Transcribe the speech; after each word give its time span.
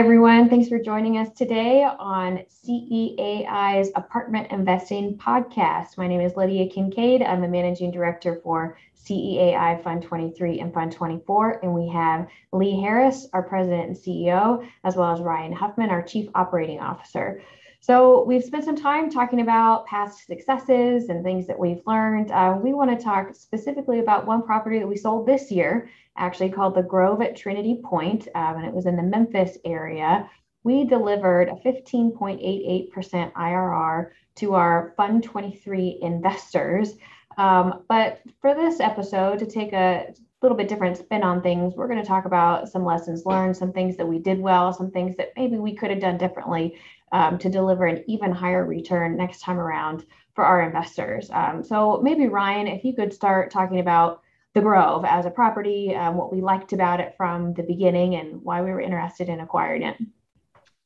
everyone. 0.00 0.48
Thanks 0.48 0.66
for 0.66 0.78
joining 0.78 1.18
us 1.18 1.28
today 1.36 1.84
on 1.84 2.42
CEAI's 2.66 3.90
Apartment 3.94 4.50
Investing 4.50 5.18
Podcast. 5.18 5.98
My 5.98 6.06
name 6.06 6.22
is 6.22 6.36
Lydia 6.36 6.70
Kincaid. 6.70 7.20
I'm 7.20 7.42
the 7.42 7.48
Managing 7.48 7.90
Director 7.90 8.40
for 8.42 8.78
CEAI 8.96 9.84
Fund 9.84 10.02
23 10.02 10.60
and 10.60 10.72
Fund 10.72 10.92
24. 10.92 11.60
And 11.62 11.74
we 11.74 11.86
have 11.90 12.28
Lee 12.50 12.80
Harris, 12.80 13.28
our 13.34 13.42
President 13.42 13.88
and 13.88 13.94
CEO, 13.94 14.66
as 14.84 14.96
well 14.96 15.12
as 15.12 15.20
Ryan 15.20 15.52
Huffman, 15.52 15.90
our 15.90 16.00
Chief 16.00 16.30
Operating 16.34 16.80
Officer. 16.80 17.42
So 17.82 18.24
we've 18.24 18.44
spent 18.44 18.64
some 18.64 18.76
time 18.76 19.10
talking 19.10 19.40
about 19.40 19.86
past 19.86 20.26
successes 20.26 21.08
and 21.08 21.24
things 21.24 21.46
that 21.46 21.58
we've 21.58 21.80
learned. 21.86 22.30
Uh, 22.30 22.58
we 22.62 22.74
want 22.74 22.96
to 22.96 23.02
talk 23.02 23.34
specifically 23.34 24.00
about 24.00 24.26
one 24.26 24.42
property 24.42 24.78
that 24.78 24.86
we 24.86 24.98
sold 24.98 25.26
this 25.26 25.50
year, 25.50 25.88
actually 26.18 26.50
called 26.50 26.74
the 26.74 26.82
Grove 26.82 27.22
at 27.22 27.36
Trinity 27.36 27.80
Point, 27.82 28.28
um, 28.34 28.56
and 28.56 28.66
it 28.66 28.74
was 28.74 28.84
in 28.84 28.96
the 28.96 29.02
Memphis 29.02 29.56
area. 29.64 30.28
We 30.62 30.84
delivered 30.84 31.48
a 31.48 31.54
15.88% 31.54 33.32
IRR 33.32 34.10
to 34.36 34.54
our 34.54 34.92
Fund 34.98 35.24
23 35.24 36.00
investors. 36.02 36.96
Um, 37.38 37.84
but 37.88 38.20
for 38.42 38.54
this 38.54 38.80
episode, 38.80 39.38
to 39.38 39.46
take 39.46 39.72
a 39.72 40.12
little 40.42 40.56
bit 40.56 40.68
different 40.68 40.98
spin 40.98 41.22
on 41.22 41.40
things, 41.40 41.74
we're 41.74 41.88
going 41.88 42.00
to 42.00 42.06
talk 42.06 42.26
about 42.26 42.68
some 42.68 42.84
lessons 42.84 43.24
learned, 43.24 43.56
some 43.56 43.72
things 43.72 43.96
that 43.96 44.06
we 44.06 44.18
did 44.18 44.38
well, 44.38 44.70
some 44.74 44.90
things 44.90 45.16
that 45.16 45.32
maybe 45.34 45.56
we 45.56 45.74
could 45.74 45.88
have 45.88 46.00
done 46.00 46.18
differently 46.18 46.78
um, 47.12 47.38
to 47.38 47.48
deliver 47.48 47.86
an 47.86 48.04
even 48.06 48.32
higher 48.32 48.64
return 48.64 49.16
next 49.16 49.40
time 49.40 49.58
around 49.58 50.04
for 50.34 50.44
our 50.44 50.62
investors. 50.62 51.30
Um, 51.32 51.62
so 51.64 52.00
maybe 52.02 52.28
Ryan, 52.28 52.66
if 52.66 52.84
you 52.84 52.94
could 52.94 53.12
start 53.12 53.50
talking 53.50 53.80
about 53.80 54.22
the 54.54 54.60
Grove 54.60 55.04
as 55.04 55.26
a 55.26 55.30
property, 55.30 55.94
um, 55.94 56.16
what 56.16 56.32
we 56.32 56.40
liked 56.40 56.72
about 56.72 57.00
it 57.00 57.14
from 57.16 57.54
the 57.54 57.62
beginning, 57.62 58.16
and 58.16 58.42
why 58.42 58.62
we 58.62 58.70
were 58.70 58.80
interested 58.80 59.28
in 59.28 59.40
acquiring 59.40 59.82
it. 59.82 59.96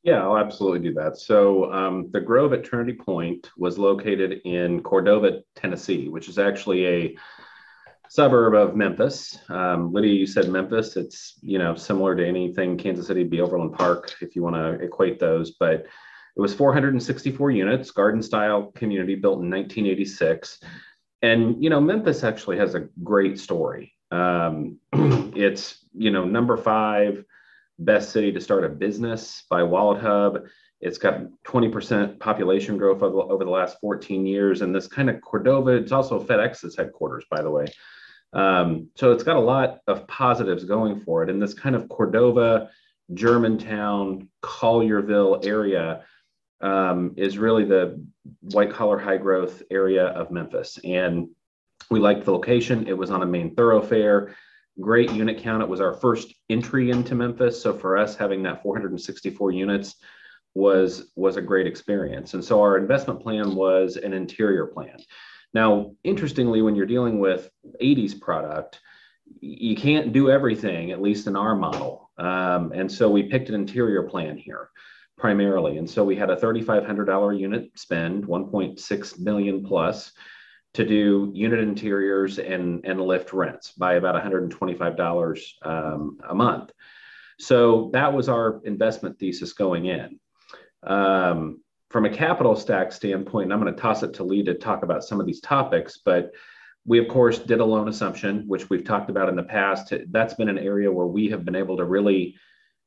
Yeah, 0.03 0.21
I'll 0.21 0.37
absolutely 0.37 0.87
do 0.87 0.93
that. 0.95 1.17
So, 1.17 1.73
um, 1.73 2.09
the 2.11 2.21
Grove 2.21 2.53
at 2.53 2.63
Trinity 2.63 2.93
Point 2.93 3.49
was 3.57 3.79
located 3.79 4.41
in 4.45 4.83
Cordova, 4.83 5.41
Tennessee, 5.55 6.09
which 6.09 6.29
is 6.29 6.37
actually 6.37 6.85
a 6.85 7.17
suburb 8.07 8.53
of 8.53 8.75
Memphis. 8.75 9.39
Um, 9.49 9.91
Lydia, 9.91 10.13
you 10.13 10.27
said 10.27 10.47
Memphis. 10.47 10.95
It's 10.95 11.39
you 11.41 11.57
know 11.57 11.73
similar 11.75 12.15
to 12.15 12.27
anything 12.27 12.77
Kansas 12.77 13.07
City, 13.07 13.23
be 13.23 13.41
Overland 13.41 13.73
Park, 13.73 14.13
if 14.21 14.35
you 14.35 14.43
want 14.43 14.55
to 14.55 14.73
equate 14.85 15.19
those. 15.19 15.51
But 15.51 15.87
it 16.35 16.41
was 16.41 16.53
464 16.53 17.51
units, 17.51 17.91
garden 17.91 18.21
style 18.21 18.71
community 18.73 19.15
built 19.15 19.41
in 19.41 19.49
1986. 19.49 20.59
And, 21.21 21.63
you 21.63 21.69
know, 21.69 21.79
Memphis 21.79 22.23
actually 22.23 22.57
has 22.57 22.75
a 22.75 22.87
great 23.03 23.39
story. 23.39 23.93
Um, 24.11 24.77
it's, 24.93 25.85
you 25.93 26.11
know, 26.11 26.25
number 26.25 26.57
five 26.57 27.23
best 27.79 28.11
city 28.11 28.31
to 28.31 28.41
start 28.41 28.65
a 28.65 28.69
business 28.69 29.43
by 29.49 29.61
WalletHub. 29.61 30.45
It's 30.81 30.97
got 30.97 31.21
20% 31.47 32.19
population 32.19 32.77
growth 32.77 33.01
over, 33.01 33.31
over 33.31 33.45
the 33.45 33.51
last 33.51 33.77
14 33.79 34.25
years. 34.25 34.61
And 34.61 34.75
this 34.75 34.87
kind 34.87 35.09
of 35.09 35.21
Cordova, 35.21 35.71
it's 35.71 35.93
also 35.93 36.21
FedEx's 36.21 36.75
headquarters, 36.75 37.25
by 37.31 37.41
the 37.41 37.49
way. 37.49 37.65
Um, 38.33 38.89
so 38.95 39.13
it's 39.13 39.23
got 39.23 39.37
a 39.37 39.39
lot 39.39 39.79
of 39.87 40.05
positives 40.07 40.65
going 40.65 41.01
for 41.01 41.23
it. 41.23 41.29
And 41.29 41.41
this 41.41 41.53
kind 41.53 41.75
of 41.75 41.87
Cordova, 41.87 42.69
Germantown, 43.13 44.27
Collierville 44.43 45.45
area 45.45 46.03
um, 46.61 47.13
is 47.17 47.37
really 47.37 47.65
the 47.65 48.03
white 48.51 48.71
collar 48.71 48.97
high 48.97 49.17
growth 49.17 49.61
area 49.71 50.07
of 50.07 50.31
Memphis. 50.31 50.79
And 50.83 51.29
we 51.89 51.99
liked 51.99 52.25
the 52.25 52.31
location. 52.31 52.87
It 52.87 52.97
was 52.97 53.11
on 53.11 53.23
a 53.23 53.25
main 53.25 53.53
thoroughfare, 53.55 54.35
great 54.79 55.11
unit 55.11 55.39
count. 55.39 55.63
It 55.63 55.69
was 55.69 55.81
our 55.81 55.93
first 55.93 56.33
entry 56.49 56.91
into 56.91 57.15
Memphis. 57.15 57.61
So 57.61 57.73
for 57.73 57.97
us, 57.97 58.15
having 58.15 58.43
that 58.43 58.63
464 58.63 59.51
units 59.51 59.95
was, 60.53 61.11
was 61.15 61.37
a 61.37 61.41
great 61.41 61.67
experience. 61.67 62.33
And 62.33 62.43
so 62.43 62.61
our 62.61 62.77
investment 62.77 63.21
plan 63.21 63.55
was 63.55 63.97
an 63.97 64.13
interior 64.13 64.67
plan. 64.67 64.97
Now, 65.53 65.91
interestingly, 66.03 66.61
when 66.61 66.75
you're 66.75 66.85
dealing 66.85 67.19
with 67.19 67.49
80s 67.81 68.19
product, 68.19 68.79
you 69.39 69.75
can't 69.75 70.13
do 70.13 70.29
everything, 70.29 70.91
at 70.91 71.01
least 71.01 71.27
in 71.27 71.35
our 71.35 71.55
model. 71.55 72.11
Um, 72.17 72.71
and 72.73 72.91
so 72.91 73.09
we 73.09 73.23
picked 73.23 73.49
an 73.49 73.55
interior 73.55 74.03
plan 74.03 74.37
here 74.37 74.69
primarily. 75.17 75.77
And 75.77 75.89
so 75.89 76.03
we 76.03 76.15
had 76.15 76.29
a 76.29 76.35
$3,500 76.35 77.39
unit 77.39 77.71
spend, 77.75 78.25
1.6 78.25 79.19
million 79.19 79.65
plus 79.65 80.11
to 80.73 80.85
do 80.85 81.31
unit 81.33 81.59
interiors 81.59 82.37
and, 82.37 82.85
and 82.85 82.99
lift 82.99 83.31
rents 83.31 83.71
by 83.71 83.93
about 83.93 84.21
$125 84.21 85.47
um, 85.63 86.17
a 86.29 86.35
month. 86.35 86.71
So 87.39 87.89
that 87.93 88.13
was 88.13 88.29
our 88.29 88.61
investment 88.65 89.17
thesis 89.17 89.53
going 89.53 89.85
in. 89.85 90.19
Um, 90.83 91.61
from 91.89 92.05
a 92.05 92.09
capital 92.09 92.55
stack 92.55 92.91
standpoint, 92.91 93.53
I'm 93.53 93.61
going 93.61 93.73
to 93.73 93.81
toss 93.81 94.03
it 94.03 94.13
to 94.15 94.23
Lee 94.23 94.43
to 94.43 94.53
talk 94.53 94.83
about 94.83 95.03
some 95.03 95.21
of 95.21 95.25
these 95.25 95.39
topics, 95.39 95.99
but 96.03 96.31
we 96.85 96.99
of 96.99 97.07
course 97.07 97.39
did 97.39 97.61
a 97.61 97.65
loan 97.65 97.87
assumption, 97.87 98.43
which 98.47 98.69
we've 98.69 98.83
talked 98.83 99.09
about 99.09 99.29
in 99.29 99.35
the 99.35 99.43
past. 99.43 99.93
That's 100.11 100.33
been 100.33 100.49
an 100.49 100.59
area 100.59 100.91
where 100.91 101.07
we 101.07 101.29
have 101.29 101.45
been 101.45 101.55
able 101.55 101.77
to 101.77 101.85
really 101.85 102.35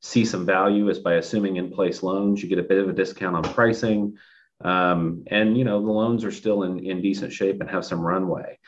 see 0.01 0.25
some 0.25 0.47
value 0.47 0.89
is 0.89 0.99
by 0.99 1.15
assuming 1.15 1.57
in 1.57 1.71
place 1.71 2.03
loans. 2.03 2.43
You 2.43 2.49
get 2.49 2.59
a 2.59 2.63
bit 2.63 2.79
of 2.79 2.89
a 2.89 2.93
discount 2.93 3.37
on 3.37 3.43
pricing. 3.43 4.17
Um, 4.61 5.25
and 5.29 5.57
you 5.57 5.65
know 5.65 5.81
the 5.81 5.91
loans 5.91 6.25
are 6.25 6.33
still 6.33 6.65
in, 6.65 6.85
in 6.85 7.01
decent 7.01 7.33
shape 7.33 7.61
and 7.61 7.71
have 7.71 7.85
some 7.85 8.01
runway. 8.01 8.59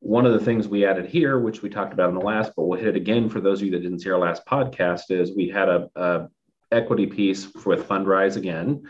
One 0.00 0.26
of 0.26 0.32
the 0.32 0.44
things 0.44 0.68
we 0.68 0.86
added 0.86 1.06
here, 1.06 1.38
which 1.38 1.62
we 1.62 1.68
talked 1.70 1.92
about 1.92 2.08
in 2.08 2.14
the 2.14 2.20
last, 2.20 2.52
but 2.56 2.64
we'll 2.64 2.78
hit 2.78 2.88
it 2.88 2.96
again 2.96 3.28
for 3.28 3.40
those 3.40 3.60
of 3.60 3.66
you 3.66 3.72
that 3.72 3.80
didn't 3.82 4.00
see 4.00 4.10
our 4.10 4.18
last 4.18 4.44
podcast, 4.46 5.10
is 5.10 5.34
we 5.34 5.48
had 5.48 5.68
a, 5.68 5.90
a 5.96 6.28
equity 6.72 7.06
piece 7.06 7.52
with 7.64 7.86
Fundrise 7.88 8.36
again, 8.36 8.82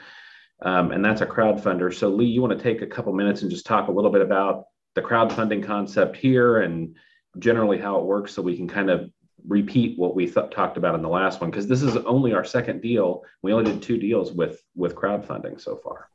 um, 0.62 0.92
and 0.92 1.04
that's 1.04 1.20
a 1.20 1.26
crowdfunder. 1.26 1.92
So 1.94 2.08
Lee, 2.08 2.26
you 2.26 2.40
want 2.40 2.56
to 2.56 2.62
take 2.62 2.82
a 2.82 2.86
couple 2.86 3.12
minutes 3.12 3.42
and 3.42 3.50
just 3.50 3.66
talk 3.66 3.88
a 3.88 3.92
little 3.92 4.10
bit 4.10 4.22
about 4.22 4.64
the 4.94 5.02
crowdfunding 5.02 5.64
concept 5.64 6.16
here 6.16 6.58
and 6.58 6.96
generally 7.38 7.78
how 7.78 7.98
it 7.98 8.04
works, 8.04 8.32
so 8.32 8.42
we 8.42 8.56
can 8.56 8.68
kind 8.68 8.90
of 8.90 9.10
repeat 9.46 9.98
what 9.98 10.14
we 10.14 10.26
th- 10.26 10.50
talked 10.50 10.76
about 10.76 10.94
in 10.94 11.02
the 11.02 11.08
last 11.08 11.40
one 11.40 11.50
because 11.50 11.66
this 11.66 11.82
is 11.82 11.96
only 11.98 12.32
our 12.32 12.44
second 12.44 12.80
deal. 12.80 13.24
We 13.42 13.52
only 13.52 13.70
did 13.70 13.82
two 13.82 13.98
deals 13.98 14.32
with 14.32 14.62
with 14.74 14.94
crowdfunding 14.94 15.60
so 15.60 15.76
far. 15.76 16.08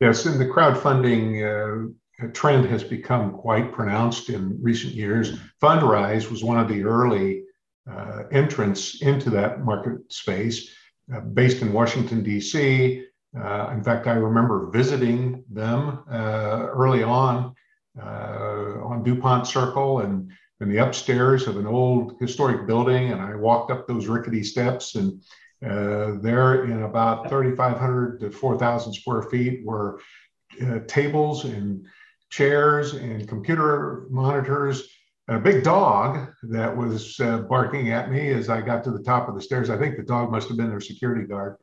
Yes, 0.00 0.24
and 0.26 0.40
the 0.40 0.46
crowdfunding 0.46 1.92
uh, 2.24 2.28
trend 2.32 2.66
has 2.66 2.82
become 2.82 3.32
quite 3.32 3.72
pronounced 3.72 4.30
in 4.30 4.58
recent 4.62 4.94
years. 4.94 5.38
Fundrise 5.62 6.30
was 6.30 6.42
one 6.42 6.58
of 6.58 6.68
the 6.68 6.84
early 6.84 7.44
uh, 7.90 8.24
entrants 8.30 9.02
into 9.02 9.30
that 9.30 9.64
market 9.64 10.12
space, 10.12 10.70
uh, 11.14 11.20
based 11.20 11.62
in 11.62 11.72
Washington 11.72 12.22
D.C. 12.22 13.04
Uh, 13.38 13.70
in 13.72 13.82
fact, 13.82 14.06
I 14.06 14.12
remember 14.12 14.70
visiting 14.70 15.44
them 15.50 16.04
uh, 16.10 16.68
early 16.72 17.02
on 17.02 17.54
uh, 18.00 18.84
on 18.84 19.02
Dupont 19.02 19.46
Circle 19.46 20.00
and 20.00 20.32
in 20.60 20.68
the 20.68 20.78
upstairs 20.78 21.46
of 21.46 21.56
an 21.56 21.66
old 21.66 22.16
historic 22.20 22.66
building, 22.66 23.12
and 23.12 23.20
I 23.20 23.34
walked 23.34 23.70
up 23.70 23.86
those 23.86 24.06
rickety 24.06 24.44
steps, 24.44 24.94
and 24.94 25.22
uh, 25.64 26.20
there 26.20 26.64
in 26.64 26.82
about 26.82 27.28
3,500 27.28 28.20
to 28.20 28.30
4,000 28.30 28.92
square 28.92 29.22
feet 29.22 29.64
were 29.64 30.00
uh, 30.66 30.80
tables 30.86 31.44
and 31.44 31.86
chairs 32.30 32.94
and 32.94 33.28
computer 33.28 34.06
monitors. 34.10 34.88
And 35.28 35.38
a 35.38 35.40
big 35.40 35.62
dog 35.62 36.32
that 36.44 36.76
was 36.76 37.18
uh, 37.20 37.38
barking 37.38 37.90
at 37.90 38.10
me 38.10 38.30
as 38.30 38.48
I 38.48 38.60
got 38.60 38.84
to 38.84 38.90
the 38.90 39.02
top 39.02 39.28
of 39.28 39.34
the 39.34 39.42
stairs. 39.42 39.70
I 39.70 39.78
think 39.78 39.96
the 39.96 40.02
dog 40.02 40.30
must 40.30 40.48
have 40.48 40.56
been 40.56 40.70
their 40.70 40.80
security 40.80 41.26
guard. 41.26 41.56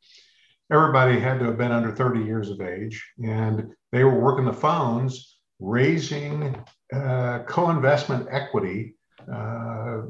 Everybody 0.71 1.19
had 1.19 1.39
to 1.39 1.45
have 1.45 1.57
been 1.57 1.71
under 1.71 1.91
30 1.91 2.23
years 2.23 2.49
of 2.49 2.61
age, 2.61 3.03
and 3.23 3.71
they 3.91 4.03
were 4.03 4.19
working 4.19 4.45
the 4.45 4.53
phones 4.53 5.37
raising 5.59 6.55
uh, 6.93 7.39
co-investment 7.47 8.27
equity 8.29 8.96
uh, 9.31 10.01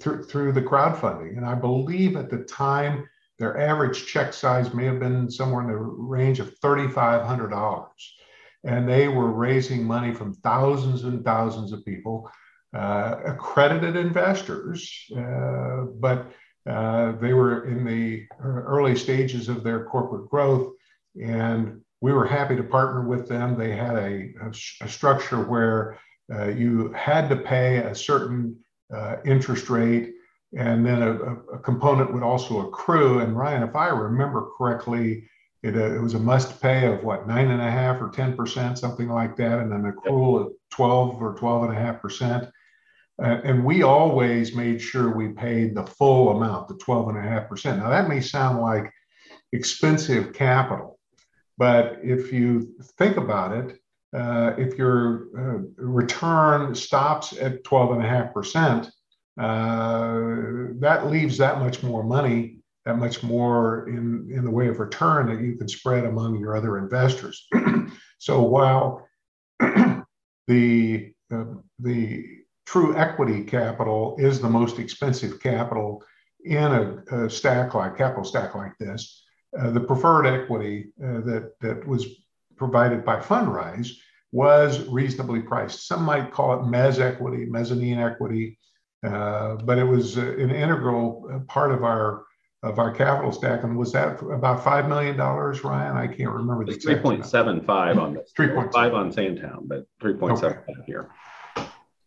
through, 0.00 0.24
through 0.24 0.52
the 0.52 0.62
crowdfunding. 0.62 1.36
And 1.36 1.46
I 1.46 1.54
believe 1.54 2.16
at 2.16 2.30
the 2.30 2.44
time, 2.44 3.08
their 3.38 3.58
average 3.60 4.06
check 4.06 4.32
size 4.32 4.72
may 4.72 4.84
have 4.84 5.00
been 5.00 5.30
somewhere 5.30 5.62
in 5.62 5.68
the 5.68 5.76
range 5.76 6.40
of 6.40 6.58
$3,500. 6.60 7.86
And 8.64 8.88
they 8.88 9.08
were 9.08 9.30
raising 9.30 9.84
money 9.84 10.14
from 10.14 10.34
thousands 10.34 11.04
and 11.04 11.24
thousands 11.24 11.72
of 11.72 11.84
people, 11.84 12.30
uh, 12.74 13.16
accredited 13.26 13.96
investors, 13.96 14.90
uh, 15.16 15.82
but 15.98 16.32
uh, 16.68 17.12
they 17.20 17.34
were 17.34 17.66
in 17.66 17.84
the 17.84 18.24
early 18.40 18.96
stages 18.96 19.48
of 19.48 19.62
their 19.62 19.84
corporate 19.84 20.30
growth. 20.30 20.72
And 21.22 21.82
we 22.00 22.12
were 22.12 22.26
happy 22.26 22.56
to 22.56 22.62
partner 22.62 23.06
with 23.06 23.28
them. 23.28 23.58
They 23.58 23.72
had 23.72 23.96
a, 23.96 24.32
a, 24.40 24.48
a 24.80 24.88
structure 24.88 25.42
where 25.42 25.98
uh, 26.32 26.48
you 26.48 26.92
had 26.92 27.28
to 27.28 27.36
pay 27.36 27.78
a 27.78 27.94
certain 27.94 28.56
uh, 28.94 29.16
interest 29.24 29.68
rate, 29.68 30.14
and 30.56 30.86
then 30.86 31.02
a, 31.02 31.12
a, 31.54 31.58
component 31.58 32.12
would 32.12 32.22
also 32.22 32.68
accrue. 32.68 33.18
And 33.20 33.36
Ryan, 33.36 33.62
if 33.62 33.74
I 33.74 33.88
remember 33.88 34.50
correctly, 34.56 35.28
it, 35.62 35.76
uh, 35.76 35.94
it 35.94 36.00
was 36.00 36.14
a 36.14 36.18
must 36.18 36.60
pay 36.62 36.86
of 36.92 37.02
what 37.02 37.26
nine 37.26 37.50
and 37.50 37.60
a 37.60 37.70
half 37.70 38.00
or 38.00 38.10
ten 38.10 38.36
percent, 38.36 38.78
something 38.78 39.08
like 39.08 39.36
that, 39.36 39.58
and 39.58 39.72
an 39.72 39.92
accrual 39.92 40.40
of 40.40 40.52
twelve 40.70 41.20
or 41.20 41.34
twelve 41.34 41.64
and 41.64 41.72
a 41.72 41.80
half 41.80 42.00
percent. 42.00 42.48
Uh, 43.22 43.40
and 43.44 43.64
we 43.64 43.82
always 43.82 44.56
made 44.56 44.80
sure 44.80 45.14
we 45.14 45.28
paid 45.28 45.74
the 45.74 45.86
full 45.86 46.36
amount, 46.36 46.66
the 46.66 46.74
12.5%. 46.74 47.78
Now, 47.78 47.88
that 47.88 48.08
may 48.08 48.20
sound 48.20 48.60
like 48.60 48.92
expensive 49.52 50.32
capital, 50.32 50.98
but 51.56 51.98
if 52.02 52.32
you 52.32 52.74
think 52.98 53.16
about 53.16 53.52
it, 53.52 53.78
uh, 54.14 54.54
if 54.56 54.78
your 54.78 55.26
uh, 55.36 55.58
return 55.76 56.74
stops 56.74 57.32
at 57.32 57.64
12.5%, 57.64 58.90
uh, 59.40 60.74
that 60.78 61.10
leaves 61.10 61.36
that 61.38 61.58
much 61.58 61.82
more 61.82 62.04
money, 62.04 62.58
that 62.84 62.96
much 62.96 63.22
more 63.22 63.88
in, 63.88 64.28
in 64.30 64.44
the 64.44 64.50
way 64.50 64.68
of 64.68 64.78
return 64.78 65.26
that 65.26 65.44
you 65.44 65.56
can 65.56 65.66
spread 65.66 66.04
among 66.04 66.38
your 66.38 66.56
other 66.56 66.78
investors. 66.78 67.48
so 68.18 68.42
while 68.42 69.04
the, 70.46 71.12
uh, 71.32 71.44
the 71.80 72.24
true 72.66 72.96
equity 72.96 73.42
capital 73.42 74.16
is 74.20 74.40
the 74.40 74.48
most 74.48 74.78
expensive 74.78 75.40
capital 75.40 76.04
in 76.44 76.62
a, 76.62 77.02
a 77.10 77.30
stack 77.30 77.74
like 77.74 77.96
capital 77.96 78.24
stack 78.24 78.54
like 78.54 78.76
this, 78.78 79.24
uh, 79.58 79.70
the 79.70 79.80
preferred 79.80 80.26
equity 80.26 80.92
uh, 81.02 81.20
that, 81.20 81.52
that 81.60 81.86
was 81.86 82.06
provided 82.64 83.04
by 83.04 83.16
Fundrise 83.30 83.88
was 84.32 84.70
reasonably 84.88 85.40
priced. 85.40 85.86
Some 85.90 86.02
might 86.02 86.32
call 86.36 86.50
it 86.54 86.62
mezz 86.74 86.98
equity, 87.10 87.44
mezzanine 87.56 88.00
equity, 88.10 88.46
uh, 89.06 89.56
but 89.68 89.76
it 89.78 89.88
was 89.94 90.06
uh, 90.18 90.22
an 90.44 90.50
integral 90.50 91.04
uh, 91.32 91.38
part 91.54 91.70
of 91.76 91.80
our 91.84 92.24
of 92.62 92.78
our 92.78 92.92
capital 92.92 93.30
stack. 93.30 93.62
And 93.64 93.76
was 93.76 93.92
that 93.92 94.22
about 94.38 94.64
five 94.64 94.88
million 94.88 95.16
dollars, 95.16 95.62
Ryan? 95.62 95.96
I 96.04 96.06
can't 96.16 96.30
remember 96.40 96.64
the 96.64 96.78
three 96.84 96.98
point 97.06 97.26
seven 97.26 97.60
five 97.60 97.98
on 97.98 98.14
this. 98.14 98.32
Three 98.36 98.50
point 98.56 98.72
five 98.72 98.94
on 98.94 99.12
Sandtown, 99.12 99.60
but 99.66 99.80
three 100.00 100.14
point 100.14 100.38
seven 100.38 100.58
five 100.66 100.84
here. 100.86 101.10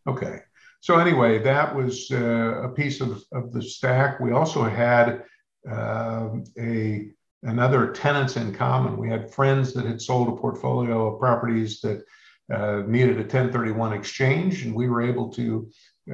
Okay. 0.07 0.39
So 0.79 0.97
anyway, 0.99 1.39
that 1.39 1.75
was 1.75 2.11
uh, 2.11 2.67
a 2.67 2.69
piece 2.69 3.01
of, 3.01 3.23
of 3.31 3.43
the 3.53 3.61
stack. 3.61 4.19
We 4.19 4.31
also 4.31 4.63
had 4.63 5.23
um, 5.69 6.43
a 6.57 7.11
another 7.43 7.91
tenants 7.91 8.35
in 8.35 8.53
common. 8.53 8.97
We 8.97 9.09
had 9.09 9.33
friends 9.33 9.73
that 9.73 9.85
had 9.85 10.01
sold 10.01 10.29
a 10.29 10.41
portfolio 10.41 11.13
of 11.13 11.19
properties 11.19 11.79
that 11.81 12.03
uh, 12.53 12.83
needed 12.87 13.17
a 13.17 13.21
1031 13.21 13.93
exchange, 13.93 14.63
and 14.63 14.73
we 14.73 14.89
were 14.89 15.01
able 15.01 15.29
to 15.33 15.69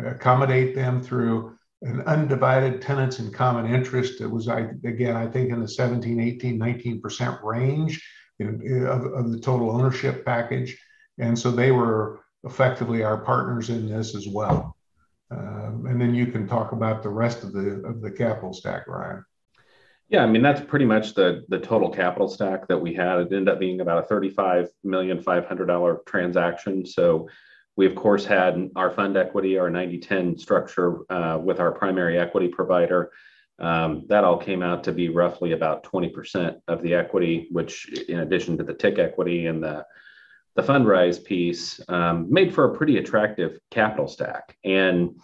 accommodate 0.05 0.75
them 0.75 1.01
through 1.01 1.55
an 1.83 2.01
undivided 2.01 2.81
tenants 2.81 3.19
in 3.19 3.31
common 3.31 3.73
interest. 3.73 4.21
It 4.21 4.27
was, 4.27 4.47
I, 4.47 4.69
again, 4.85 5.15
I 5.15 5.27
think 5.27 5.51
in 5.51 5.59
the 5.59 5.67
17, 5.67 6.19
18, 6.19 6.59
19% 6.59 7.43
range 7.43 8.01
in, 8.39 8.87
of, 8.87 9.05
of 9.05 9.31
the 9.31 9.39
total 9.39 9.71
ownership 9.71 10.25
package. 10.25 10.77
And 11.19 11.37
so 11.37 11.51
they 11.51 11.71
were 11.71 12.21
effectively 12.43 13.03
our 13.03 13.17
partners 13.17 13.69
in 13.69 13.87
this 13.87 14.15
as 14.15 14.27
well. 14.27 14.75
Um, 15.31 15.85
and 15.87 15.99
then 15.99 16.13
you 16.13 16.27
can 16.27 16.47
talk 16.47 16.71
about 16.71 17.03
the 17.03 17.09
rest 17.09 17.43
of 17.43 17.53
the 17.53 17.81
of 17.85 18.01
the 18.01 18.11
capital 18.11 18.53
stack, 18.53 18.87
Ryan. 18.87 19.23
Yeah, 20.13 20.21
I 20.21 20.27
mean 20.27 20.43
that's 20.43 20.61
pretty 20.61 20.85
much 20.85 21.15
the 21.15 21.43
the 21.49 21.57
total 21.57 21.89
capital 21.89 22.27
stack 22.27 22.67
that 22.67 22.77
we 22.77 22.93
had. 22.93 23.17
It 23.17 23.33
ended 23.33 23.49
up 23.49 23.59
being 23.59 23.81
about 23.81 23.97
a 23.97 24.05
thirty-five 24.05 24.69
million 24.83 25.19
five 25.23 25.47
hundred 25.47 25.65
dollar 25.65 26.01
transaction. 26.05 26.85
So 26.85 27.27
we 27.75 27.87
of 27.87 27.95
course 27.95 28.23
had 28.23 28.69
our 28.75 28.91
fund 28.91 29.17
equity, 29.17 29.57
our 29.57 29.71
90-10 29.71 30.39
structure 30.39 31.11
uh, 31.11 31.39
with 31.39 31.59
our 31.59 31.71
primary 31.71 32.19
equity 32.19 32.47
provider. 32.47 33.09
Um, 33.57 34.05
that 34.09 34.23
all 34.23 34.37
came 34.37 34.61
out 34.61 34.83
to 34.83 34.91
be 34.91 35.09
roughly 35.09 35.53
about 35.53 35.83
20% 35.83 36.59
of 36.67 36.83
the 36.83 36.93
equity, 36.93 37.47
which 37.49 37.91
in 38.07 38.19
addition 38.19 38.55
to 38.59 38.63
the 38.63 38.75
TIC 38.75 38.99
equity 38.99 39.47
and 39.47 39.63
the 39.63 39.83
the 40.55 40.61
fundrise 40.61 41.23
piece 41.23 41.81
um, 41.87 42.31
made 42.31 42.53
for 42.53 42.65
a 42.65 42.77
pretty 42.77 42.97
attractive 42.97 43.57
capital 43.71 44.07
stack. 44.07 44.55
And, 44.63 45.19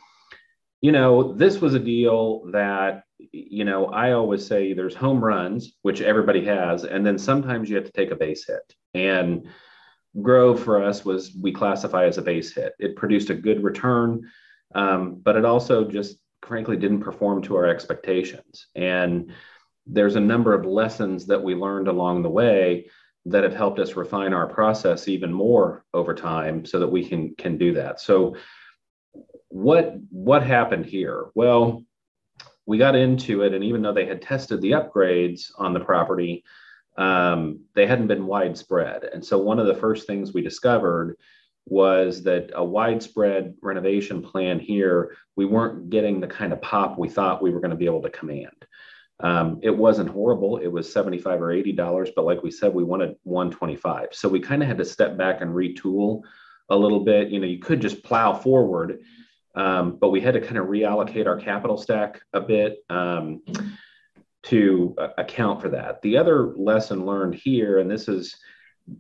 you 0.81 0.91
know, 0.91 1.33
this 1.33 1.59
was 1.59 1.73
a 1.73 1.79
deal 1.79 2.45
that, 2.51 3.03
you 3.17 3.65
know, 3.65 3.87
I 3.87 4.13
always 4.13 4.45
say 4.45 4.73
there's 4.73 4.95
home 4.95 5.23
runs, 5.23 5.73
which 5.81 6.01
everybody 6.01 6.45
has, 6.45 6.85
and 6.85 7.05
then 7.05 7.17
sometimes 7.17 7.69
you 7.69 7.75
have 7.75 7.85
to 7.85 7.91
take 7.91 8.11
a 8.11 8.15
base 8.15 8.47
hit. 8.47 8.73
And 8.93 9.47
Grove 10.21 10.61
for 10.63 10.83
us 10.83 11.05
was 11.05 11.35
we 11.39 11.51
classify 11.51 12.05
as 12.05 12.17
a 12.17 12.21
base 12.21 12.53
hit. 12.53 12.73
It 12.79 12.95
produced 12.95 13.29
a 13.29 13.35
good 13.35 13.63
return, 13.63 14.21
um, 14.73 15.19
but 15.21 15.35
it 15.35 15.45
also 15.45 15.85
just 15.85 16.17
frankly 16.41 16.77
didn't 16.77 17.01
perform 17.01 17.41
to 17.43 17.55
our 17.55 17.65
expectations. 17.65 18.67
And 18.75 19.31
there's 19.85 20.15
a 20.15 20.21
number 20.21 20.53
of 20.53 20.65
lessons 20.65 21.25
that 21.27 21.43
we 21.43 21.55
learned 21.55 21.87
along 21.87 22.23
the 22.23 22.29
way 22.29 22.87
that 23.25 23.43
have 23.43 23.55
helped 23.55 23.79
us 23.79 23.95
refine 23.95 24.33
our 24.33 24.47
process 24.47 25.07
even 25.07 25.31
more 25.31 25.85
over 25.93 26.15
time 26.15 26.65
so 26.65 26.79
that 26.79 26.87
we 26.87 27.05
can 27.05 27.35
can 27.35 27.57
do 27.57 27.73
that 27.73 27.99
so 27.99 28.35
what 29.49 29.95
what 30.09 30.43
happened 30.43 30.85
here 30.85 31.27
well 31.35 31.83
we 32.65 32.77
got 32.77 32.95
into 32.95 33.41
it 33.41 33.53
and 33.53 33.63
even 33.63 33.81
though 33.81 33.93
they 33.93 34.05
had 34.05 34.21
tested 34.21 34.61
the 34.61 34.71
upgrades 34.71 35.51
on 35.57 35.73
the 35.73 35.79
property 35.79 36.43
um, 36.97 37.61
they 37.75 37.87
hadn't 37.87 38.07
been 38.07 38.25
widespread 38.25 39.03
and 39.03 39.25
so 39.25 39.37
one 39.37 39.59
of 39.59 39.67
the 39.67 39.75
first 39.75 40.05
things 40.05 40.33
we 40.33 40.41
discovered 40.41 41.15
was 41.65 42.23
that 42.23 42.51
a 42.55 42.63
widespread 42.63 43.53
renovation 43.61 44.21
plan 44.21 44.59
here 44.59 45.15
we 45.35 45.45
weren't 45.45 45.89
getting 45.89 46.19
the 46.19 46.27
kind 46.27 46.53
of 46.53 46.61
pop 46.61 46.97
we 46.97 47.09
thought 47.09 47.41
we 47.41 47.51
were 47.51 47.59
going 47.59 47.71
to 47.71 47.77
be 47.77 47.85
able 47.85 48.01
to 48.01 48.09
command 48.09 48.65
um, 49.21 49.59
it 49.61 49.75
wasn't 49.75 50.09
horrible. 50.09 50.57
It 50.57 50.67
was 50.67 50.91
75 50.91 51.41
or 51.41 51.51
80 51.51 51.73
dollars, 51.73 52.09
but 52.15 52.25
like 52.25 52.41
we 52.41 52.51
said, 52.51 52.73
we 52.73 52.83
wanted 52.83 53.15
125. 53.23 54.09
So 54.13 54.29
we 54.29 54.39
kind 54.39 54.61
of 54.61 54.67
had 54.67 54.77
to 54.77 54.85
step 54.85 55.17
back 55.17 55.41
and 55.41 55.53
retool 55.53 56.21
a 56.69 56.75
little 56.75 57.01
bit. 57.01 57.29
You 57.29 57.39
know, 57.39 57.47
you 57.47 57.59
could 57.59 57.81
just 57.81 58.03
plow 58.03 58.33
forward, 58.33 58.99
um, 59.55 59.97
but 59.99 60.09
we 60.09 60.21
had 60.21 60.33
to 60.35 60.41
kind 60.41 60.57
of 60.57 60.67
reallocate 60.67 61.27
our 61.27 61.37
capital 61.37 61.77
stack 61.77 62.21
a 62.33 62.41
bit 62.41 62.79
um, 62.89 63.41
to 64.43 64.95
account 65.17 65.61
for 65.61 65.69
that. 65.69 66.01
The 66.01 66.17
other 66.17 66.53
lesson 66.55 67.05
learned 67.05 67.35
here, 67.35 67.79
and 67.79 67.89
this 67.89 68.07
is 68.07 68.35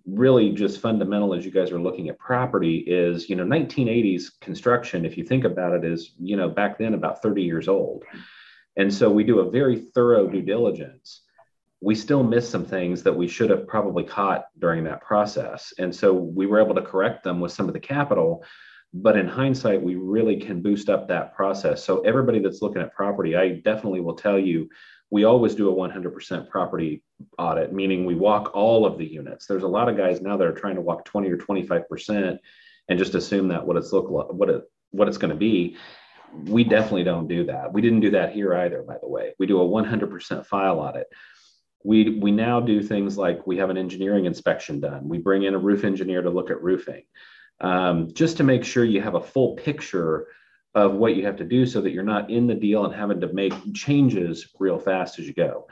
really 0.05 0.51
just 0.51 0.81
fundamental 0.81 1.33
as 1.33 1.43
you 1.43 1.51
guys 1.51 1.71
are 1.71 1.81
looking 1.81 2.09
at 2.09 2.19
property 2.19 2.77
is 2.85 3.27
you 3.27 3.35
know 3.35 3.43
1980s 3.43 4.39
construction 4.39 5.03
if 5.03 5.17
you 5.17 5.23
think 5.23 5.45
about 5.45 5.73
it 5.73 5.83
is 5.83 6.11
you 6.19 6.37
know 6.37 6.47
back 6.47 6.77
then 6.77 6.93
about 6.93 7.23
30 7.23 7.41
years 7.41 7.67
old 7.67 8.03
and 8.79 8.93
so 8.93 9.09
we 9.11 9.25
do 9.25 9.39
a 9.39 9.49
very 9.49 9.75
thorough 9.77 10.27
due 10.27 10.41
diligence. 10.41 11.21
We 11.81 11.95
still 11.95 12.23
miss 12.23 12.49
some 12.49 12.65
things 12.65 13.03
that 13.03 13.15
we 13.15 13.27
should 13.27 13.49
have 13.49 13.67
probably 13.67 14.05
caught 14.05 14.45
during 14.57 14.85
that 14.85 15.01
process. 15.01 15.73
And 15.77 15.93
so 15.93 16.13
we 16.13 16.45
were 16.45 16.61
able 16.61 16.75
to 16.75 16.81
correct 16.81 17.23
them 17.23 17.41
with 17.41 17.51
some 17.51 17.67
of 17.67 17.73
the 17.73 17.79
capital. 17.81 18.43
But 18.93 19.17
in 19.17 19.27
hindsight, 19.27 19.81
we 19.81 19.95
really 19.95 20.37
can 20.37 20.61
boost 20.61 20.89
up 20.89 21.07
that 21.07 21.35
process. 21.35 21.83
So 21.83 22.01
everybody 22.01 22.39
that's 22.39 22.61
looking 22.61 22.81
at 22.81 22.93
property, 22.93 23.35
I 23.35 23.61
definitely 23.63 24.01
will 24.01 24.15
tell 24.15 24.39
you, 24.39 24.67
we 25.11 25.23
always 25.23 25.55
do 25.55 25.69
a 25.69 25.89
100% 25.89 26.49
property 26.49 27.03
audit, 27.37 27.73
meaning 27.73 28.05
we 28.05 28.15
walk 28.15 28.51
all 28.55 28.85
of 28.85 28.97
the 28.97 29.05
units. 29.05 29.45
There's 29.45 29.63
a 29.63 29.67
lot 29.67 29.89
of 29.89 29.97
guys 29.97 30.21
now 30.21 30.37
that 30.37 30.47
are 30.47 30.53
trying 30.53 30.75
to 30.75 30.81
walk 30.81 31.05
20 31.05 31.29
or 31.29 31.37
25% 31.37 32.37
and 32.89 32.99
just 32.99 33.15
assume 33.15 33.47
that 33.49 33.65
what 33.65 33.77
it's 33.77 33.91
look 33.91 34.09
like, 34.09 34.31
what 34.31 34.49
it 34.49 34.63
what 34.91 35.07
it's 35.07 35.19
going 35.19 35.29
to 35.29 35.37
be 35.37 35.77
we 36.45 36.63
definitely 36.63 37.03
don't 37.03 37.27
do 37.27 37.45
that. 37.45 37.73
We 37.73 37.81
didn't 37.81 38.01
do 38.01 38.11
that 38.11 38.33
here 38.33 38.53
either, 38.53 38.83
by 38.83 38.97
the 39.01 39.07
way. 39.07 39.33
We 39.39 39.47
do 39.47 39.61
a 39.61 39.67
100% 39.67 40.45
file 40.45 40.79
audit. 40.79 41.07
We, 41.83 42.19
we 42.19 42.31
now 42.31 42.59
do 42.59 42.83
things 42.83 43.17
like 43.17 43.45
we 43.47 43.57
have 43.57 43.69
an 43.69 43.77
engineering 43.77 44.25
inspection 44.25 44.79
done. 44.79 45.07
We 45.07 45.17
bring 45.17 45.43
in 45.43 45.55
a 45.55 45.59
roof 45.59 45.83
engineer 45.83 46.21
to 46.21 46.29
look 46.29 46.51
at 46.51 46.61
roofing, 46.61 47.03
um, 47.61 48.13
just 48.13 48.37
to 48.37 48.43
make 48.43 48.63
sure 48.63 48.83
you 48.83 49.01
have 49.01 49.15
a 49.15 49.21
full 49.21 49.55
picture 49.55 50.27
of 50.75 50.93
what 50.93 51.15
you 51.15 51.25
have 51.25 51.37
to 51.37 51.43
do 51.43 51.65
so 51.65 51.81
that 51.81 51.91
you're 51.91 52.03
not 52.03 52.29
in 52.29 52.47
the 52.47 52.55
deal 52.55 52.85
and 52.85 52.93
having 52.93 53.19
to 53.21 53.33
make 53.33 53.53
changes 53.73 54.49
real 54.59 54.77
fast 54.77 55.19
as 55.19 55.27
you 55.27 55.33
go. 55.33 55.67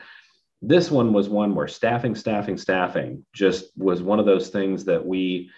This 0.62 0.89
one 0.89 1.13
was 1.13 1.29
one 1.29 1.53
where 1.53 1.67
staffing, 1.67 2.15
staffing, 2.15 2.58
staffing 2.58 3.24
just 3.32 3.65
was 3.77 4.01
one 4.01 4.20
of 4.20 4.25
those 4.25 4.50
things 4.50 4.86
that 4.86 5.06
we 5.06 5.51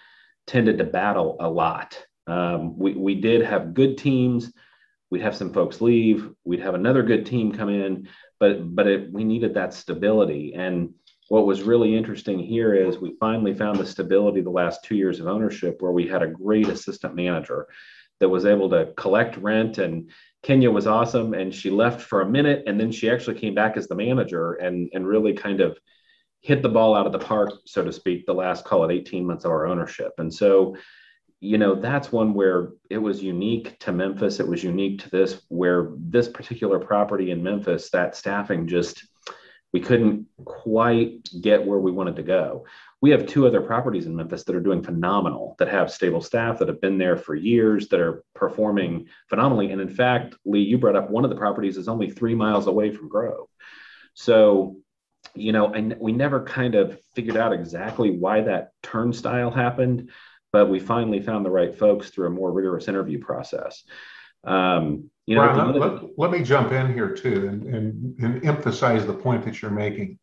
tended 0.46 0.78
to 0.78 0.84
battle 0.84 1.36
a 1.40 1.48
lot. 1.48 1.98
Um, 2.26 2.78
we, 2.78 2.92
we 2.92 3.14
did 3.14 3.42
have 3.42 3.74
good 3.74 3.96
teams 3.96 4.52
we'd 5.10 5.22
have 5.22 5.36
some 5.36 5.52
folks 5.52 5.80
leave 5.80 6.30
we'd 6.44 6.60
have 6.60 6.74
another 6.74 7.02
good 7.02 7.26
team 7.26 7.52
come 7.52 7.68
in 7.68 8.08
but 8.38 8.74
but 8.74 8.86
it, 8.86 9.12
we 9.12 9.24
needed 9.24 9.54
that 9.54 9.74
stability 9.74 10.54
and 10.54 10.94
what 11.30 11.46
was 11.46 11.62
really 11.62 11.96
interesting 11.96 12.38
here 12.38 12.74
is 12.74 12.98
we 12.98 13.16
finally 13.18 13.54
found 13.54 13.78
the 13.78 13.86
stability 13.86 14.40
the 14.40 14.50
last 14.50 14.84
two 14.84 14.96
years 14.96 15.20
of 15.20 15.26
ownership 15.26 15.80
where 15.80 15.92
we 15.92 16.06
had 16.06 16.22
a 16.22 16.26
great 16.26 16.68
assistant 16.68 17.14
manager 17.14 17.66
that 18.18 18.28
was 18.28 18.44
able 18.44 18.68
to 18.68 18.92
collect 18.96 19.36
rent 19.38 19.78
and 19.78 20.10
kenya 20.42 20.70
was 20.70 20.86
awesome 20.86 21.32
and 21.34 21.54
she 21.54 21.70
left 21.70 22.00
for 22.02 22.20
a 22.20 22.28
minute 22.28 22.64
and 22.66 22.78
then 22.78 22.92
she 22.92 23.10
actually 23.10 23.38
came 23.38 23.54
back 23.54 23.76
as 23.76 23.88
the 23.88 23.94
manager 23.94 24.54
and 24.54 24.90
and 24.92 25.06
really 25.06 25.32
kind 25.32 25.60
of 25.60 25.78
hit 26.40 26.62
the 26.62 26.68
ball 26.68 26.94
out 26.94 27.06
of 27.06 27.12
the 27.12 27.18
park 27.18 27.50
so 27.66 27.84
to 27.84 27.92
speak 27.92 28.24
the 28.26 28.32
last 28.32 28.64
call 28.64 28.88
it 28.88 28.92
18 28.92 29.26
months 29.26 29.44
of 29.44 29.50
our 29.50 29.66
ownership. 29.66 30.12
And 30.18 30.32
so 30.32 30.76
you 31.42 31.56
know 31.56 31.74
that's 31.74 32.12
one 32.12 32.34
where 32.34 32.72
it 32.90 32.98
was 32.98 33.22
unique 33.22 33.78
to 33.80 33.92
memphis. 33.92 34.40
It 34.40 34.48
was 34.48 34.62
unique 34.62 35.00
to 35.02 35.10
this 35.10 35.42
where 35.48 35.92
this 35.96 36.28
particular 36.28 36.78
property 36.78 37.30
in 37.30 37.42
memphis 37.42 37.90
that 37.90 38.14
staffing 38.14 38.66
just 38.66 39.06
we 39.72 39.80
couldn't 39.80 40.26
quite 40.44 41.28
get 41.40 41.64
where 41.64 41.78
we 41.78 41.92
wanted 41.92 42.16
to 42.16 42.22
go. 42.22 42.64
We 43.00 43.10
have 43.10 43.26
two 43.26 43.46
other 43.46 43.60
properties 43.60 44.06
in 44.06 44.16
Memphis 44.16 44.44
that 44.44 44.56
are 44.56 44.60
doing 44.60 44.82
phenomenal, 44.82 45.54
that 45.58 45.68
have 45.68 45.90
stable 45.90 46.20
staff, 46.20 46.58
that 46.58 46.68
have 46.68 46.80
been 46.80 46.98
there 46.98 47.16
for 47.16 47.34
years, 47.34 47.88
that 47.88 48.00
are 48.00 48.24
performing 48.34 49.06
phenomenally. 49.28 49.70
And 49.70 49.80
in 49.80 49.88
fact, 49.88 50.34
Lee, 50.44 50.60
you 50.60 50.76
brought 50.76 50.96
up 50.96 51.10
one 51.10 51.24
of 51.24 51.30
the 51.30 51.36
properties 51.36 51.76
is 51.76 51.88
only 51.88 52.10
three 52.10 52.34
miles 52.34 52.66
away 52.66 52.90
from 52.90 53.08
Grove. 53.08 53.46
So, 54.14 54.76
you 55.34 55.52
know, 55.52 55.72
we 56.00 56.12
never 56.12 56.42
kind 56.42 56.74
of 56.74 56.98
figured 57.14 57.36
out 57.36 57.52
exactly 57.52 58.10
why 58.10 58.42
that 58.42 58.72
turnstile 58.82 59.50
happened, 59.50 60.10
but 60.52 60.68
we 60.68 60.80
finally 60.80 61.20
found 61.20 61.44
the 61.44 61.50
right 61.50 61.78
folks 61.78 62.10
through 62.10 62.26
a 62.26 62.30
more 62.30 62.50
rigorous 62.50 62.88
interview 62.88 63.20
process. 63.20 63.84
Um, 64.42 65.10
you 65.30 65.36
know, 65.36 65.52
Brian, 65.52 65.78
let, 65.78 66.18
let, 66.18 66.30
me 66.32 66.42
jump 66.42 66.72
in 66.72 66.92
here 66.92 67.14
too 67.14 67.46
and, 67.46 67.62
and, 67.62 68.18
and 68.18 68.44
emphasize 68.44 69.06
the 69.06 69.14
point 69.14 69.44
that 69.44 69.62
you're 69.62 69.70
making. 69.70 70.18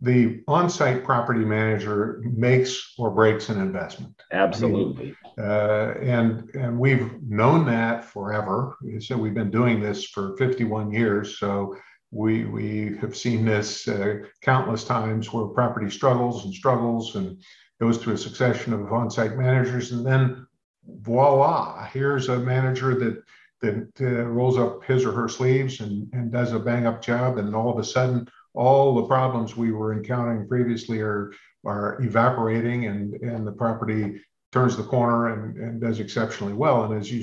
The 0.00 0.44
on-site 0.46 1.02
property 1.02 1.44
manager 1.44 2.22
makes 2.24 2.94
or 2.98 3.10
breaks 3.10 3.48
an 3.48 3.60
investment. 3.60 4.14
Absolutely. 4.30 5.16
I 5.36 5.40
mean, 5.40 5.50
uh, 5.50 5.94
and 6.00 6.54
and 6.54 6.78
we've 6.78 7.20
known 7.20 7.66
that 7.66 8.04
forever. 8.04 8.76
So 9.00 9.16
we've 9.16 9.34
been 9.34 9.50
doing 9.50 9.80
this 9.80 10.04
for 10.04 10.36
51 10.36 10.92
years. 10.92 11.40
So 11.40 11.74
we 12.12 12.44
we 12.44 12.96
have 13.00 13.16
seen 13.16 13.44
this 13.44 13.88
uh, 13.88 14.18
countless 14.40 14.84
times 14.84 15.32
where 15.32 15.46
property 15.46 15.90
struggles 15.90 16.44
and 16.44 16.54
struggles 16.54 17.16
and 17.16 17.42
goes 17.80 17.98
through 17.98 18.14
a 18.14 18.18
succession 18.18 18.72
of 18.72 18.92
on-site 18.92 19.36
managers, 19.36 19.90
and 19.90 20.06
then 20.06 20.46
voila, 20.86 21.86
here's 21.92 22.28
a 22.28 22.38
manager 22.38 22.94
that 23.00 23.20
that 23.60 23.90
uh, 24.00 24.24
rolls 24.24 24.58
up 24.58 24.84
his 24.84 25.04
or 25.04 25.12
her 25.12 25.28
sleeves 25.28 25.80
and, 25.80 26.08
and 26.12 26.30
does 26.30 26.52
a 26.52 26.58
bang 26.58 26.86
up 26.86 27.02
job. 27.02 27.38
And 27.38 27.54
all 27.54 27.70
of 27.70 27.78
a 27.78 27.84
sudden, 27.84 28.28
all 28.54 28.94
the 28.94 29.08
problems 29.08 29.56
we 29.56 29.72
were 29.72 29.92
encountering 29.92 30.48
previously 30.48 31.00
are, 31.00 31.32
are 31.64 32.00
evaporating 32.02 32.86
and, 32.86 33.14
and 33.14 33.46
the 33.46 33.52
property 33.52 34.20
turns 34.52 34.76
the 34.76 34.82
corner 34.82 35.28
and, 35.28 35.56
and 35.56 35.80
does 35.80 36.00
exceptionally 36.00 36.54
well. 36.54 36.84
And 36.84 36.98
as 36.98 37.10
you, 37.12 37.20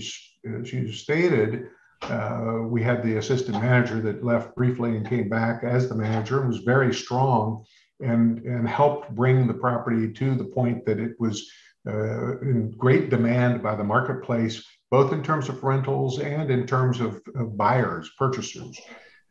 as 0.59 0.71
you 0.71 0.91
stated, 0.91 1.67
uh, 2.03 2.59
we 2.63 2.83
had 2.83 3.01
the 3.01 3.17
assistant 3.17 3.59
manager 3.61 3.99
that 4.01 4.23
left 4.23 4.55
briefly 4.55 4.95
and 4.95 5.09
came 5.09 5.29
back 5.29 5.63
as 5.63 5.89
the 5.89 5.95
manager 5.95 6.39
and 6.39 6.49
was 6.49 6.59
very 6.59 6.93
strong 6.93 7.65
and, 7.99 8.39
and 8.43 8.67
helped 8.67 9.13
bring 9.15 9.47
the 9.47 9.53
property 9.53 10.11
to 10.11 10.35
the 10.35 10.43
point 10.43 10.85
that 10.85 10.99
it 10.99 11.13
was 11.19 11.49
uh, 11.87 12.39
in 12.39 12.71
great 12.71 13.09
demand 13.09 13.63
by 13.63 13.75
the 13.75 13.83
marketplace 13.83 14.63
both 14.95 15.11
in 15.11 15.21
terms 15.21 15.49
of 15.49 15.61
rentals 15.61 16.19
and 16.19 16.49
in 16.49 16.65
terms 16.65 17.01
of, 17.01 17.21
of 17.35 17.57
buyers, 17.57 18.09
purchasers. 18.17 18.79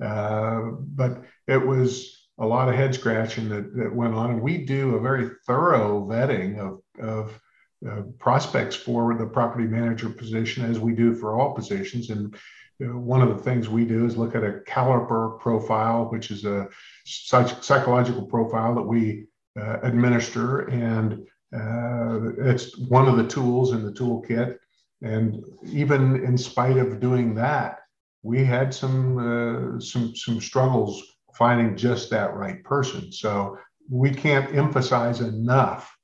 Uh, 0.09 0.61
but 1.01 1.23
it 1.47 1.65
was 1.73 2.29
a 2.39 2.47
lot 2.47 2.69
of 2.69 2.75
head 2.75 2.95
scratching 2.95 3.49
that, 3.49 3.75
that 3.75 3.95
went 3.95 4.13
on. 4.13 4.29
And 4.33 4.43
we 4.43 4.59
do 4.59 4.95
a 4.95 5.01
very 5.01 5.31
thorough 5.47 6.07
vetting 6.07 6.59
of, 6.59 6.73
of 7.03 7.41
uh, 7.89 8.03
prospects 8.19 8.77
for 8.77 9.15
the 9.15 9.25
property 9.25 9.65
manager 9.79 10.11
position, 10.11 10.67
as 10.71 10.79
we 10.79 10.93
do 10.93 11.15
for 11.15 11.41
all 11.41 11.55
positions. 11.55 12.11
And 12.11 12.37
know, 12.81 12.99
one 12.99 13.23
of 13.23 13.31
the 13.31 13.43
things 13.43 13.67
we 13.67 13.87
do 13.87 14.05
is 14.05 14.19
look 14.19 14.35
at 14.35 14.45
a 14.45 14.61
caliper 14.67 15.41
profile, 15.41 16.11
which 16.11 16.31
is 16.31 16.45
a 16.45 16.69
psych- 17.07 17.63
psychological 17.63 18.27
profile 18.27 18.75
that 18.75 18.83
we 18.83 19.29
uh, 19.59 19.79
administer. 19.83 20.69
And 20.69 21.27
uh, 21.57 22.51
it's 22.51 22.77
one 22.77 23.09
of 23.09 23.17
the 23.17 23.29
tools 23.37 23.73
in 23.73 23.83
the 23.83 23.93
toolkit 23.93 24.59
and 25.05 25.45
even 25.67 26.25
in 26.25 26.37
spite 26.39 26.79
of 26.79 26.99
doing 26.99 27.35
that, 27.35 27.81
we 28.23 28.43
had 28.43 28.73
some 28.73 29.19
uh, 29.19 29.79
some 29.79 30.17
some 30.17 30.41
struggles 30.41 31.03
finding 31.35 31.77
just 31.77 32.11
that 32.11 32.35
right 32.35 32.65
person. 32.65 33.13
So 33.13 33.59
we 33.91 34.11
can't 34.11 34.55
emphasize 34.55 35.21
enough 35.21 35.95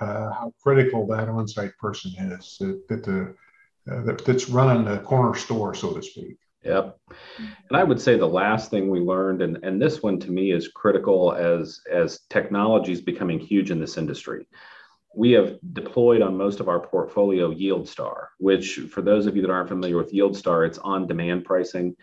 uh, 0.00 0.30
how 0.30 0.52
critical 0.62 1.06
that 1.08 1.28
on-site 1.28 1.76
person 1.78 2.12
is 2.32 2.56
that, 2.60 2.88
that 2.88 3.02
the 3.04 3.34
uh, 3.92 4.02
that, 4.02 4.24
that's 4.24 4.48
running 4.48 4.84
the 4.84 4.98
corner 4.98 5.36
store, 5.36 5.74
so 5.74 5.92
to 5.92 6.02
speak. 6.02 6.36
Yep. 6.62 6.96
And 7.38 7.76
I 7.76 7.84
would 7.84 8.00
say 8.00 8.16
the 8.16 8.26
last 8.26 8.70
thing 8.70 8.88
we 8.88 9.00
learned, 9.00 9.42
and, 9.42 9.62
and 9.62 9.82
this 9.82 10.02
one 10.02 10.18
to 10.20 10.30
me 10.30 10.52
is 10.52 10.68
critical 10.68 11.32
as 11.34 11.80
as 11.90 12.20
technology 12.30 12.92
is 12.92 13.00
becoming 13.00 13.40
huge 13.40 13.72
in 13.72 13.80
this 13.80 13.98
industry 13.98 14.46
we 15.16 15.32
have 15.32 15.58
deployed 15.72 16.22
on 16.22 16.36
most 16.36 16.60
of 16.60 16.68
our 16.68 16.80
portfolio 16.80 17.52
YieldStar, 17.52 18.26
which 18.38 18.80
for 18.90 19.02
those 19.02 19.26
of 19.26 19.36
you 19.36 19.42
that 19.42 19.50
aren't 19.50 19.68
familiar 19.68 19.96
with 19.96 20.12
YieldStar, 20.12 20.66
it's 20.66 20.78
on 20.78 21.06
demand 21.06 21.44
pricing. 21.44 21.96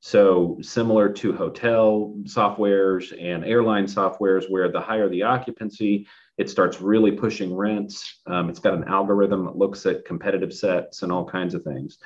So 0.00 0.58
similar 0.60 1.08
to 1.08 1.32
hotel 1.32 2.14
softwares 2.24 3.12
and 3.18 3.44
airline 3.44 3.86
softwares, 3.86 4.50
where 4.50 4.70
the 4.70 4.80
higher 4.80 5.08
the 5.08 5.22
occupancy, 5.22 6.06
it 6.36 6.50
starts 6.50 6.80
really 6.80 7.12
pushing 7.12 7.54
rents. 7.54 8.20
Um, 8.26 8.50
it's 8.50 8.58
got 8.58 8.74
an 8.74 8.84
algorithm 8.84 9.46
that 9.46 9.56
looks 9.56 9.86
at 9.86 10.04
competitive 10.04 10.52
sets 10.52 11.02
and 11.02 11.10
all 11.10 11.24
kinds 11.24 11.54
of 11.54 11.62
things. 11.62 11.98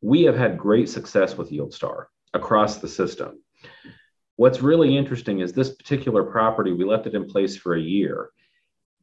We 0.00 0.22
have 0.22 0.36
had 0.36 0.58
great 0.58 0.88
success 0.88 1.36
with 1.36 1.50
YieldStar 1.50 2.06
across 2.34 2.78
the 2.78 2.88
system. 2.88 3.42
What's 4.36 4.62
really 4.62 4.96
interesting 4.96 5.40
is 5.40 5.52
this 5.52 5.74
particular 5.74 6.24
property, 6.24 6.72
we 6.72 6.84
left 6.84 7.06
it 7.06 7.14
in 7.14 7.26
place 7.26 7.56
for 7.56 7.74
a 7.74 7.80
year 7.80 8.30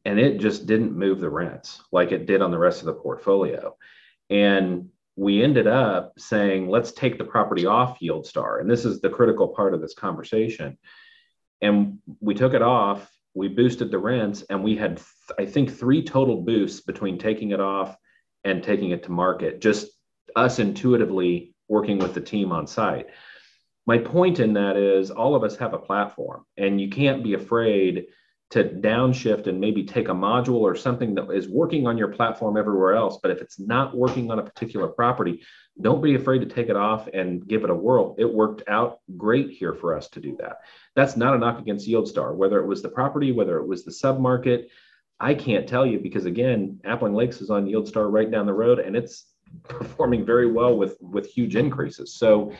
and 0.04 0.18
it 0.18 0.38
just 0.38 0.66
didn't 0.66 0.96
move 0.96 1.20
the 1.20 1.30
rents 1.30 1.82
like 1.92 2.12
it 2.12 2.26
did 2.26 2.42
on 2.42 2.50
the 2.50 2.58
rest 2.58 2.80
of 2.80 2.86
the 2.86 2.94
portfolio. 2.94 3.76
And 4.30 4.88
we 5.16 5.42
ended 5.42 5.66
up 5.66 6.12
saying, 6.18 6.68
let's 6.68 6.92
take 6.92 7.18
the 7.18 7.24
property 7.24 7.66
off 7.66 7.98
YieldStar. 8.00 8.60
And 8.60 8.70
this 8.70 8.84
is 8.84 9.00
the 9.00 9.10
critical 9.10 9.48
part 9.48 9.74
of 9.74 9.80
this 9.80 9.94
conversation. 9.94 10.78
And 11.60 11.98
we 12.20 12.34
took 12.34 12.54
it 12.54 12.62
off, 12.62 13.10
we 13.34 13.48
boosted 13.48 13.90
the 13.90 13.98
rents, 13.98 14.42
and 14.48 14.62
we 14.62 14.76
had, 14.76 15.00
I 15.38 15.46
think, 15.46 15.76
three 15.76 16.04
total 16.04 16.42
boosts 16.42 16.80
between 16.80 17.18
taking 17.18 17.50
it 17.50 17.60
off 17.60 17.96
and 18.44 18.62
taking 18.62 18.90
it 18.90 19.02
to 19.04 19.10
market, 19.10 19.60
just 19.60 19.88
us 20.36 20.60
intuitively 20.60 21.54
working 21.66 21.98
with 21.98 22.14
the 22.14 22.20
team 22.20 22.52
on 22.52 22.66
site. 22.66 23.06
My 23.86 23.98
point 23.98 24.38
in 24.38 24.52
that 24.52 24.76
is 24.76 25.10
all 25.10 25.34
of 25.34 25.42
us 25.42 25.56
have 25.56 25.74
a 25.74 25.78
platform, 25.78 26.44
and 26.56 26.80
you 26.80 26.90
can't 26.90 27.24
be 27.24 27.34
afraid 27.34 28.06
to 28.50 28.64
downshift 28.64 29.46
and 29.46 29.60
maybe 29.60 29.84
take 29.84 30.08
a 30.08 30.12
module 30.12 30.60
or 30.60 30.74
something 30.74 31.14
that 31.14 31.30
is 31.30 31.48
working 31.48 31.86
on 31.86 31.98
your 31.98 32.08
platform 32.08 32.56
everywhere 32.56 32.94
else. 32.94 33.18
But 33.22 33.30
if 33.30 33.42
it's 33.42 33.60
not 33.60 33.94
working 33.94 34.30
on 34.30 34.38
a 34.38 34.42
particular 34.42 34.88
property, 34.88 35.42
don't 35.80 36.02
be 36.02 36.14
afraid 36.14 36.38
to 36.40 36.46
take 36.46 36.70
it 36.70 36.76
off 36.76 37.08
and 37.12 37.46
give 37.46 37.64
it 37.64 37.70
a 37.70 37.74
whirl. 37.74 38.14
It 38.18 38.32
worked 38.32 38.62
out 38.66 39.00
great 39.16 39.50
here 39.50 39.74
for 39.74 39.94
us 39.94 40.08
to 40.10 40.20
do 40.20 40.36
that. 40.40 40.58
That's 40.96 41.16
not 41.16 41.34
a 41.34 41.38
knock 41.38 41.58
against 41.58 41.86
YieldStar, 41.86 42.34
whether 42.34 42.58
it 42.58 42.66
was 42.66 42.80
the 42.80 42.88
property, 42.88 43.32
whether 43.32 43.58
it 43.58 43.66
was 43.66 43.84
the 43.84 43.90
submarket. 43.90 44.68
I 45.20 45.34
can't 45.34 45.68
tell 45.68 45.84
you 45.84 45.98
because 45.98 46.24
again, 46.24 46.80
Appling 46.84 47.14
Lakes 47.14 47.42
is 47.42 47.50
on 47.50 47.66
YieldStar 47.66 48.10
right 48.10 48.30
down 48.30 48.46
the 48.46 48.54
road 48.54 48.78
and 48.78 48.96
it's 48.96 49.26
performing 49.64 50.24
very 50.24 50.50
well 50.50 50.76
with 50.76 50.96
with 51.00 51.26
huge 51.26 51.54
increases. 51.54 52.14
So 52.14 52.52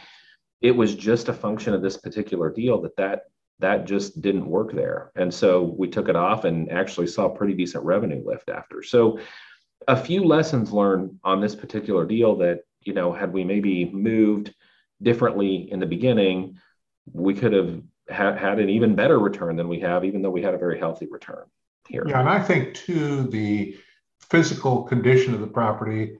it 0.61 0.73
was 0.73 0.95
just 0.95 1.29
a 1.29 1.33
function 1.33 1.73
of 1.73 1.83
this 1.83 1.97
particular 1.97 2.51
deal 2.51 2.83
that 2.83 2.97
that 2.97 3.23
that 3.61 3.87
just 3.87 4.21
didn't 4.21 4.47
work 4.47 4.73
there. 4.73 5.11
And 5.17 5.33
so 5.33 5.75
we 5.77 5.89
took 5.89 6.09
it 6.09 6.17
off 6.17 6.45
and 6.45 6.71
actually 6.71 7.09
saw 7.09 7.29
pretty 7.29 7.55
decent 7.55 7.85
revenue 7.85 8.23
lift 8.25 8.49
after. 8.49 8.83
So 8.83 9.19
a 9.87 9.97
few 9.97 10.25
lessons 10.25 10.73
learned 10.73 11.19
on 11.25 11.41
this 11.41 11.55
particular 11.55 12.05
deal 12.05 12.37
that, 12.37 12.61
you 12.83 12.93
know, 12.93 13.13
had 13.13 13.33
we 13.33 13.45
maybe 13.45 13.87
moved 13.87 14.55
differently 15.03 15.71
in 15.71 15.81
the 15.81 15.87
beginning, 15.87 16.59
we 17.13 17.35
could 17.35 17.53
have 17.53 17.83
ha- 18.11 18.37
had 18.37 18.59
an 18.59 18.69
even 18.69 18.95
better 18.95 19.19
return 19.19 19.57
than 19.57 19.69
we 19.69 19.81
have, 19.81 20.05
even 20.05 20.23
though 20.23 20.31
we 20.31 20.43
had 20.43 20.55
a 20.55 20.59
very 20.59 20.79
healthy 20.79 21.07
return 21.11 21.45
here. 21.89 22.05
Yeah, 22.07 22.21
and 22.21 22.29
I 22.29 22.41
think 22.41 22.75
too 22.75 23.25
the 23.25 23.77
physical 24.21 24.83
condition 24.83 25.35
of 25.35 25.41
the 25.41 25.47
property 25.47 26.19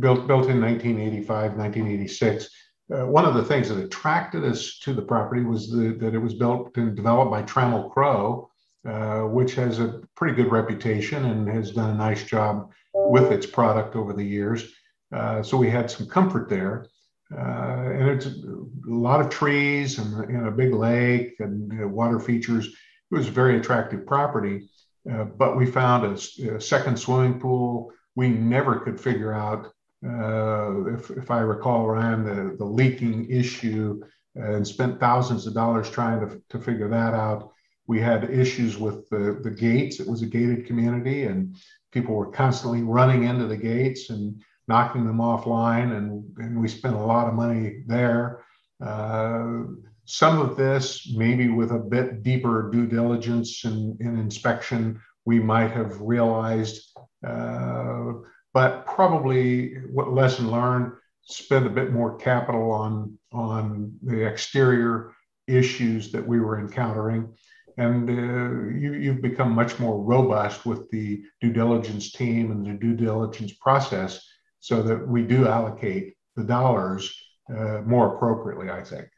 built 0.00 0.26
built 0.26 0.48
in 0.48 0.60
1985, 0.60 1.56
1986 1.56 2.50
uh, 2.90 3.06
one 3.06 3.24
of 3.24 3.34
the 3.34 3.44
things 3.44 3.68
that 3.68 3.78
attracted 3.78 4.44
us 4.44 4.78
to 4.80 4.92
the 4.92 5.02
property 5.02 5.42
was 5.42 5.70
the, 5.70 5.96
that 6.00 6.14
it 6.14 6.18
was 6.18 6.34
built 6.34 6.76
and 6.76 6.96
developed 6.96 7.30
by 7.30 7.42
Trammell 7.42 7.90
Crow, 7.90 8.50
uh, 8.86 9.20
which 9.20 9.54
has 9.54 9.78
a 9.78 10.02
pretty 10.16 10.34
good 10.34 10.50
reputation 10.50 11.26
and 11.26 11.48
has 11.48 11.70
done 11.70 11.90
a 11.90 11.94
nice 11.94 12.24
job 12.24 12.72
with 12.94 13.30
its 13.32 13.46
product 13.46 13.96
over 13.96 14.12
the 14.12 14.24
years. 14.24 14.72
Uh, 15.14 15.42
so 15.42 15.56
we 15.56 15.70
had 15.70 15.90
some 15.90 16.06
comfort 16.06 16.48
there. 16.48 16.86
Uh, 17.34 17.90
and 17.94 18.08
it's 18.10 18.26
a 18.26 18.64
lot 18.84 19.20
of 19.20 19.30
trees 19.30 19.98
and, 19.98 20.24
and 20.24 20.46
a 20.46 20.50
big 20.50 20.74
lake 20.74 21.36
and 21.38 21.90
water 21.90 22.20
features. 22.20 22.66
It 22.66 23.14
was 23.14 23.28
a 23.28 23.32
very 23.32 23.58
attractive 23.58 24.06
property. 24.06 24.68
Uh, 25.10 25.24
but 25.24 25.56
we 25.56 25.66
found 25.66 26.04
a, 26.04 26.54
a 26.56 26.60
second 26.60 26.98
swimming 26.98 27.40
pool. 27.40 27.92
We 28.14 28.28
never 28.28 28.80
could 28.80 29.00
figure 29.00 29.32
out 29.32 29.72
uh, 30.04 30.94
if, 30.94 31.10
if 31.10 31.30
I 31.30 31.40
recall, 31.40 31.86
Ryan, 31.86 32.24
the, 32.24 32.56
the 32.56 32.64
leaking 32.64 33.30
issue 33.30 34.02
and 34.34 34.66
spent 34.66 34.98
thousands 34.98 35.46
of 35.46 35.54
dollars 35.54 35.90
trying 35.90 36.20
to, 36.20 36.42
to 36.48 36.58
figure 36.58 36.88
that 36.88 37.14
out. 37.14 37.52
We 37.86 38.00
had 38.00 38.30
issues 38.30 38.78
with 38.78 39.08
the, 39.10 39.40
the 39.42 39.50
gates. 39.50 40.00
It 40.00 40.08
was 40.08 40.22
a 40.22 40.26
gated 40.26 40.66
community, 40.66 41.24
and 41.24 41.56
people 41.92 42.14
were 42.14 42.30
constantly 42.30 42.82
running 42.82 43.24
into 43.24 43.46
the 43.46 43.56
gates 43.56 44.10
and 44.10 44.42
knocking 44.68 45.06
them 45.06 45.18
offline. 45.18 45.96
And, 45.96 46.24
and 46.38 46.60
we 46.60 46.68
spent 46.68 46.96
a 46.96 46.98
lot 46.98 47.28
of 47.28 47.34
money 47.34 47.82
there. 47.86 48.44
Uh, 48.84 49.64
some 50.04 50.40
of 50.40 50.56
this, 50.56 51.12
maybe 51.14 51.48
with 51.48 51.70
a 51.70 51.78
bit 51.78 52.22
deeper 52.22 52.70
due 52.72 52.86
diligence 52.86 53.64
and, 53.64 54.00
and 54.00 54.18
inspection, 54.18 55.00
we 55.24 55.38
might 55.38 55.70
have 55.70 56.00
realized. 56.00 56.96
Uh, 57.26 58.12
but 58.54 58.86
probably 58.86 59.74
what 59.90 60.12
lesson 60.12 60.50
learned, 60.50 60.92
spend 61.22 61.66
a 61.66 61.70
bit 61.70 61.92
more 61.92 62.16
capital 62.16 62.70
on, 62.70 63.18
on 63.32 63.96
the 64.02 64.26
exterior 64.26 65.12
issues 65.46 66.12
that 66.12 66.26
we 66.26 66.40
were 66.40 66.58
encountering. 66.58 67.34
And 67.78 68.08
uh, 68.08 68.76
you, 68.78 68.94
you've 68.94 69.22
become 69.22 69.52
much 69.52 69.78
more 69.78 70.02
robust 70.02 70.66
with 70.66 70.90
the 70.90 71.22
due 71.40 71.52
diligence 71.52 72.12
team 72.12 72.50
and 72.50 72.66
the 72.66 72.72
due 72.72 72.94
diligence 72.94 73.52
process 73.54 74.22
so 74.60 74.82
that 74.82 75.06
we 75.08 75.22
do 75.22 75.48
allocate 75.48 76.14
the 76.36 76.44
dollars 76.44 77.14
uh, 77.50 77.80
more 77.84 78.14
appropriately, 78.14 78.70
I 78.70 78.84
think. 78.84 79.08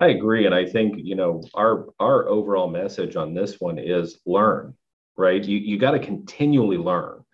I 0.00 0.08
agree, 0.08 0.46
and 0.46 0.54
I 0.54 0.64
think 0.64 0.94
you 0.98 1.16
know 1.16 1.42
our 1.54 1.86
our 1.98 2.28
overall 2.28 2.68
message 2.68 3.16
on 3.16 3.34
this 3.34 3.56
one 3.58 3.78
is 3.78 4.20
learn, 4.26 4.74
right? 5.16 5.42
You 5.42 5.58
you 5.58 5.76
got 5.76 5.92
to 5.92 5.98
continually 5.98 6.76
learn, 6.76 7.24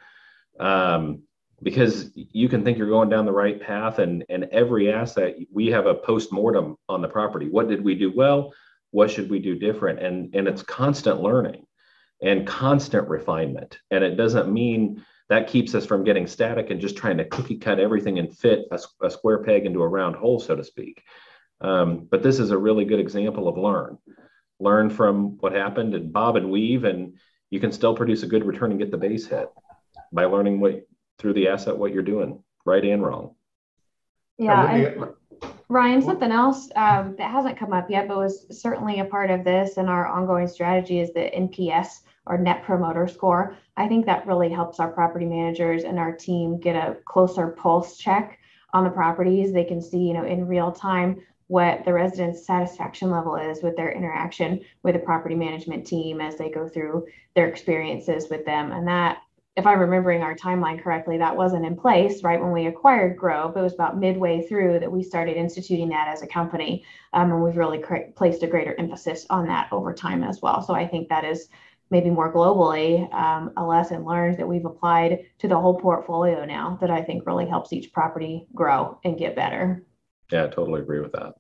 um, 0.60 1.22
because 1.62 2.10
you 2.14 2.48
can 2.48 2.64
think 2.64 2.76
you're 2.76 2.88
going 2.88 3.08
down 3.08 3.26
the 3.26 3.32
right 3.32 3.60
path, 3.60 3.98
and 3.98 4.24
and 4.28 4.44
every 4.44 4.92
asset 4.92 5.36
we 5.52 5.68
have 5.68 5.86
a 5.86 5.94
post 5.94 6.32
mortem 6.32 6.76
on 6.88 7.02
the 7.02 7.08
property. 7.08 7.48
What 7.48 7.68
did 7.68 7.82
we 7.82 7.94
do 7.94 8.12
well? 8.14 8.52
What 8.90 9.10
should 9.10 9.30
we 9.30 9.38
do 9.38 9.58
different? 9.58 10.00
And 10.00 10.34
and 10.34 10.46
it's 10.48 10.62
constant 10.62 11.20
learning, 11.20 11.66
and 12.22 12.46
constant 12.46 13.08
refinement, 13.08 13.78
and 13.90 14.04
it 14.04 14.16
doesn't 14.16 14.52
mean 14.52 15.04
that 15.30 15.48
keeps 15.48 15.74
us 15.74 15.86
from 15.86 16.04
getting 16.04 16.26
static 16.26 16.70
and 16.70 16.80
just 16.80 16.96
trying 16.96 17.16
to 17.16 17.24
cookie 17.24 17.56
cut 17.56 17.80
everything 17.80 18.18
and 18.18 18.36
fit 18.36 18.66
a, 18.70 18.78
a 19.02 19.10
square 19.10 19.42
peg 19.42 19.64
into 19.64 19.82
a 19.82 19.88
round 19.88 20.14
hole, 20.16 20.38
so 20.38 20.54
to 20.54 20.62
speak 20.62 21.02
um, 21.60 22.06
but 22.10 22.22
this 22.22 22.38
is 22.38 22.50
a 22.50 22.58
really 22.58 22.84
good 22.84 23.00
example 23.00 23.48
of 23.48 23.56
learn. 23.56 23.98
Learn 24.60 24.90
from 24.90 25.38
what 25.38 25.52
happened 25.52 25.94
and 25.94 26.12
bob 26.12 26.36
and 26.36 26.50
weave, 26.50 26.84
and 26.84 27.14
you 27.50 27.58
can 27.58 27.72
still 27.72 27.96
produce 27.96 28.22
a 28.22 28.28
good 28.28 28.44
return 28.44 28.70
and 28.70 28.78
get 28.78 28.90
the 28.90 28.98
base 28.98 29.26
hit 29.26 29.48
by 30.14 30.24
learning 30.24 30.60
what 30.60 30.86
through 31.18 31.34
the 31.34 31.48
asset 31.48 31.76
what 31.76 31.92
you're 31.92 32.02
doing, 32.02 32.42
right 32.64 32.84
and 32.84 33.02
wrong. 33.02 33.34
Yeah. 34.38 34.70
And 34.70 35.14
Ryan, 35.68 36.02
something 36.02 36.30
else 36.30 36.68
um, 36.76 37.14
that 37.18 37.30
hasn't 37.30 37.58
come 37.58 37.72
up 37.72 37.90
yet, 37.90 38.08
but 38.08 38.18
was 38.18 38.46
certainly 38.50 39.00
a 39.00 39.04
part 39.04 39.30
of 39.30 39.44
this 39.44 39.76
and 39.76 39.88
our 39.88 40.06
ongoing 40.06 40.48
strategy 40.48 41.00
is 41.00 41.12
the 41.12 41.30
NPS 41.36 42.02
or 42.26 42.38
Net 42.38 42.62
Promoter 42.62 43.06
Score. 43.08 43.56
I 43.76 43.88
think 43.88 44.06
that 44.06 44.26
really 44.26 44.50
helps 44.50 44.80
our 44.80 44.90
property 44.90 45.26
managers 45.26 45.84
and 45.84 45.98
our 45.98 46.12
team 46.12 46.58
get 46.58 46.76
a 46.76 46.96
closer 47.06 47.48
pulse 47.48 47.96
check 47.96 48.38
on 48.72 48.84
the 48.84 48.90
properties. 48.90 49.52
They 49.52 49.64
can 49.64 49.80
see, 49.80 49.98
you 49.98 50.14
know, 50.14 50.24
in 50.24 50.46
real 50.46 50.72
time 50.72 51.20
what 51.48 51.84
the 51.84 51.92
residents' 51.92 52.46
satisfaction 52.46 53.10
level 53.10 53.36
is 53.36 53.62
with 53.62 53.76
their 53.76 53.92
interaction 53.92 54.60
with 54.82 54.94
the 54.94 55.00
property 55.00 55.34
management 55.34 55.86
team 55.86 56.20
as 56.20 56.36
they 56.36 56.50
go 56.50 56.68
through 56.68 57.06
their 57.34 57.48
experiences 57.48 58.28
with 58.30 58.44
them. 58.46 58.72
And 58.72 58.88
that, 58.88 59.18
if 59.56 59.66
I'm 59.66 59.78
remembering 59.78 60.22
our 60.22 60.34
timeline 60.34 60.82
correctly, 60.82 61.18
that 61.18 61.36
wasn't 61.36 61.64
in 61.64 61.76
place 61.76 62.24
right 62.24 62.40
when 62.40 62.50
we 62.50 62.66
acquired 62.66 63.16
Grove. 63.16 63.56
It 63.56 63.60
was 63.60 63.74
about 63.74 63.98
midway 63.98 64.44
through 64.46 64.80
that 64.80 64.90
we 64.90 65.02
started 65.02 65.36
instituting 65.36 65.88
that 65.90 66.08
as 66.08 66.22
a 66.22 66.26
company. 66.26 66.84
Um, 67.12 67.30
and 67.30 67.42
we've 67.42 67.56
really 67.56 67.78
cr- 67.78 68.10
placed 68.16 68.42
a 68.42 68.48
greater 68.48 68.74
emphasis 68.78 69.26
on 69.30 69.46
that 69.46 69.68
over 69.70 69.94
time 69.94 70.24
as 70.24 70.42
well. 70.42 70.60
So 70.60 70.74
I 70.74 70.88
think 70.88 71.08
that 71.08 71.24
is 71.24 71.48
maybe 71.90 72.10
more 72.10 72.32
globally 72.32 73.12
um, 73.14 73.52
a 73.56 73.64
lesson 73.64 74.04
learned 74.04 74.38
that 74.38 74.48
we've 74.48 74.64
applied 74.64 75.26
to 75.38 75.46
the 75.46 75.58
whole 75.58 75.78
portfolio 75.78 76.44
now 76.44 76.76
that 76.80 76.90
I 76.90 77.02
think 77.02 77.24
really 77.24 77.46
helps 77.46 77.72
each 77.72 77.92
property 77.92 78.48
grow 78.54 78.98
and 79.04 79.16
get 79.16 79.36
better. 79.36 79.84
Yeah, 80.32 80.44
I 80.44 80.48
totally 80.48 80.80
agree 80.80 81.00
with 81.00 81.12
that. 81.12 81.34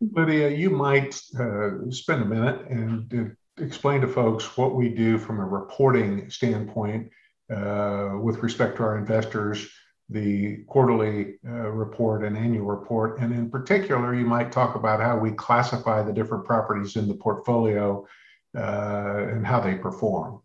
Lydia, 0.00 0.48
you 0.48 0.70
might 0.70 1.20
uh, 1.38 1.90
spend 1.90 2.22
a 2.22 2.24
minute 2.24 2.66
and 2.68 3.14
uh, 3.14 3.62
explain 3.62 4.00
to 4.00 4.08
folks 4.08 4.56
what 4.56 4.74
we 4.74 4.88
do 4.88 5.18
from 5.18 5.38
a 5.38 5.44
reporting 5.44 6.28
standpoint 6.30 7.10
with 7.50 8.42
respect 8.42 8.76
to 8.76 8.82
our 8.82 8.96
investors, 8.96 9.68
the 10.10 10.58
quarterly 10.66 11.38
uh, 11.46 11.70
report 11.70 12.24
and 12.24 12.36
annual 12.36 12.66
report. 12.66 13.20
And 13.20 13.32
in 13.32 13.48
particular, 13.48 14.14
you 14.14 14.26
might 14.26 14.50
talk 14.50 14.74
about 14.74 15.00
how 15.00 15.16
we 15.16 15.30
classify 15.30 16.02
the 16.02 16.12
different 16.12 16.44
properties 16.44 16.96
in 16.96 17.06
the 17.06 17.14
portfolio 17.14 18.06
uh, 18.56 19.26
and 19.30 19.46
how 19.46 19.60
they 19.60 19.76
perform. 19.76 20.42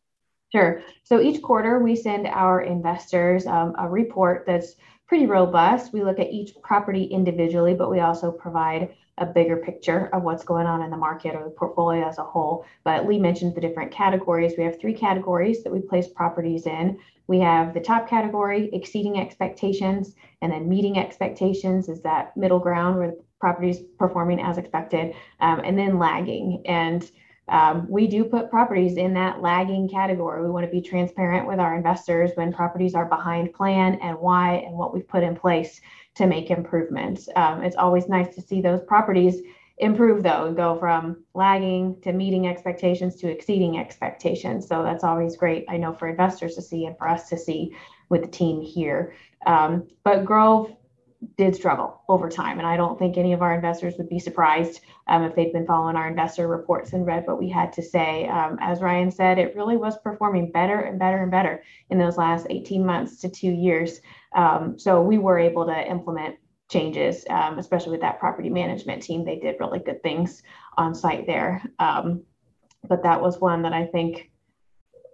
Sure. 0.52 0.84
So 1.04 1.20
each 1.20 1.42
quarter, 1.42 1.80
we 1.80 1.96
send 1.96 2.28
our 2.28 2.62
investors 2.62 3.48
um, 3.48 3.76
a 3.80 3.90
report 3.90 4.46
that's 4.46 4.76
pretty 5.08 5.26
robust. 5.26 5.92
We 5.92 6.04
look 6.04 6.20
at 6.20 6.32
each 6.32 6.54
property 6.62 7.06
individually, 7.06 7.74
but 7.74 7.90
we 7.90 8.00
also 8.00 8.32
provide 8.32 8.96
a 9.18 9.26
bigger 9.26 9.58
picture 9.58 10.10
of 10.14 10.24
what's 10.24 10.44
going 10.44 10.68
on 10.68 10.82
in 10.82 10.90
the 10.90 10.98
market 10.98 11.36
or 11.36 11.44
the 11.44 11.50
portfolio 11.50 12.08
as 12.08 12.18
a 12.18 12.24
whole. 12.24 12.66
But 12.84 13.08
Lee 13.08 13.20
mentioned 13.20 13.56
the 13.56 13.62
different 13.62 13.92
categories. 13.92 14.54
We 14.58 14.64
have 14.66 14.80
three 14.80 14.94
categories 14.94 15.64
that 15.64 15.72
we 15.72 15.80
place 15.80 16.08
properties 16.08 16.66
in. 16.66 17.00
We 17.28 17.40
have 17.40 17.74
the 17.74 17.80
top 17.80 18.10
category, 18.10 18.70
exceeding 18.74 19.20
expectations, 19.20 20.16
and 20.42 20.52
then 20.52 20.70
meeting 20.70 21.00
expectations 21.00 21.90
is 21.90 22.02
that 22.02 22.36
middle 22.36 22.60
ground 22.60 22.98
where 22.98 23.12
the 23.12 23.24
property 23.40 23.70
is 23.70 23.80
performing 23.98 24.42
as 24.42 24.58
expected, 24.58 25.16
um, 25.40 25.62
and 25.64 25.78
then 25.78 25.98
lagging. 25.98 26.62
And 26.66 27.10
um, 27.48 27.86
we 27.90 28.08
do 28.08 28.24
put 28.24 28.50
properties 28.50 28.98
in 28.98 29.14
that 29.14 29.42
lagging 29.42 29.88
category. 29.88 30.42
We 30.42 30.50
want 30.50 30.66
to 30.66 30.72
be 30.72 30.82
transparent 30.82 31.48
with 31.48 31.60
our 31.60 31.76
investors 31.76 32.32
when 32.36 32.52
properties 32.52 32.96
are 32.96 33.06
behind 33.06 33.54
plan 33.54 33.96
and 34.02 34.18
why 34.18 34.64
and 34.66 34.76
what 34.76 34.94
we've 34.94 35.08
put 35.08 35.24
in 35.24 35.36
place 35.36 35.80
to 36.16 36.26
make 36.26 36.50
improvements. 36.50 37.30
Um, 37.36 37.64
it's 37.64 37.76
always 37.76 38.08
nice 38.08 38.34
to 38.36 38.42
see 38.42 38.62
those 38.62 38.82
properties 38.84 39.42
improve 39.78 40.24
though 40.24 40.46
and 40.46 40.56
go 40.56 40.80
from 40.80 41.24
lagging 41.34 42.00
to 42.02 42.14
meeting 42.14 42.48
expectations 42.48 43.18
to 43.18 43.30
exceeding 43.30 43.78
expectations. 43.78 44.68
So 44.68 44.84
that's 44.84 45.04
always 45.04 45.36
great, 45.36 45.66
I 45.68 45.78
know, 45.78 45.94
for 45.94 46.08
investors 46.08 46.56
to 46.56 46.62
see 46.62 46.86
and 46.86 46.98
for 46.98 47.10
us 47.10 47.28
to 47.30 47.38
see 47.38 47.76
with 48.10 48.22
the 48.22 48.28
team 48.28 48.62
here. 48.62 49.14
Um, 49.46 49.88
but 50.04 50.26
Grove 50.26 50.74
did 51.38 51.56
struggle 51.56 52.02
over 52.08 52.30
time. 52.30 52.60
And 52.60 52.68
I 52.68 52.78
don't 52.78 52.98
think 52.98 53.18
any 53.18 53.34
of 53.34 53.42
our 53.42 53.54
investors 53.54 53.96
would 53.98 54.10
be 54.10 54.20
surprised 54.20 54.82
um, 55.08 55.24
if 55.24 55.36
they'd 55.36 55.54
been 55.54 55.66
following 55.66 55.96
our 55.96 56.08
investor 56.08 56.48
reports 56.48 56.94
and 56.94 57.06
read 57.06 57.26
what 57.26 57.40
we 57.40 57.50
had 57.50 57.74
to 57.74 57.82
say. 57.82 58.28
Um, 58.28 58.58
as 58.62 58.82
Ryan 58.82 59.12
said, 59.12 59.38
it 59.38 59.56
really 59.56 59.78
was 59.78 59.98
performing 60.00 60.52
better 60.52 60.80
and 60.80 61.00
better 61.00 61.22
and 61.22 61.32
better 61.32 61.64
in 61.90 61.98
those 61.98 62.18
last 62.18 62.48
18 62.50 62.86
months 62.86 63.20
to 63.22 63.30
two 63.30 63.52
years. 63.52 64.02
Um, 64.36 64.78
so 64.78 65.02
we 65.02 65.18
were 65.18 65.40
able 65.40 65.66
to 65.66 65.90
implement 65.90 66.38
changes, 66.70 67.26
um, 67.30 67.60
especially 67.60 67.92
with 67.92 68.02
that 68.02 68.20
property 68.20 68.50
management 68.50 69.04
team. 69.04 69.24
They 69.24 69.40
did 69.40 69.58
really 69.60 69.80
good 69.80 70.02
things 70.02 70.44
on 70.78 70.96
site 70.96 71.28
there. 71.28 71.64
Um, 71.80 72.24
but 72.88 73.04
that 73.04 73.22
was 73.22 73.40
one 73.40 73.64
that 73.64 73.74
I 73.74 73.86
think 73.86 74.32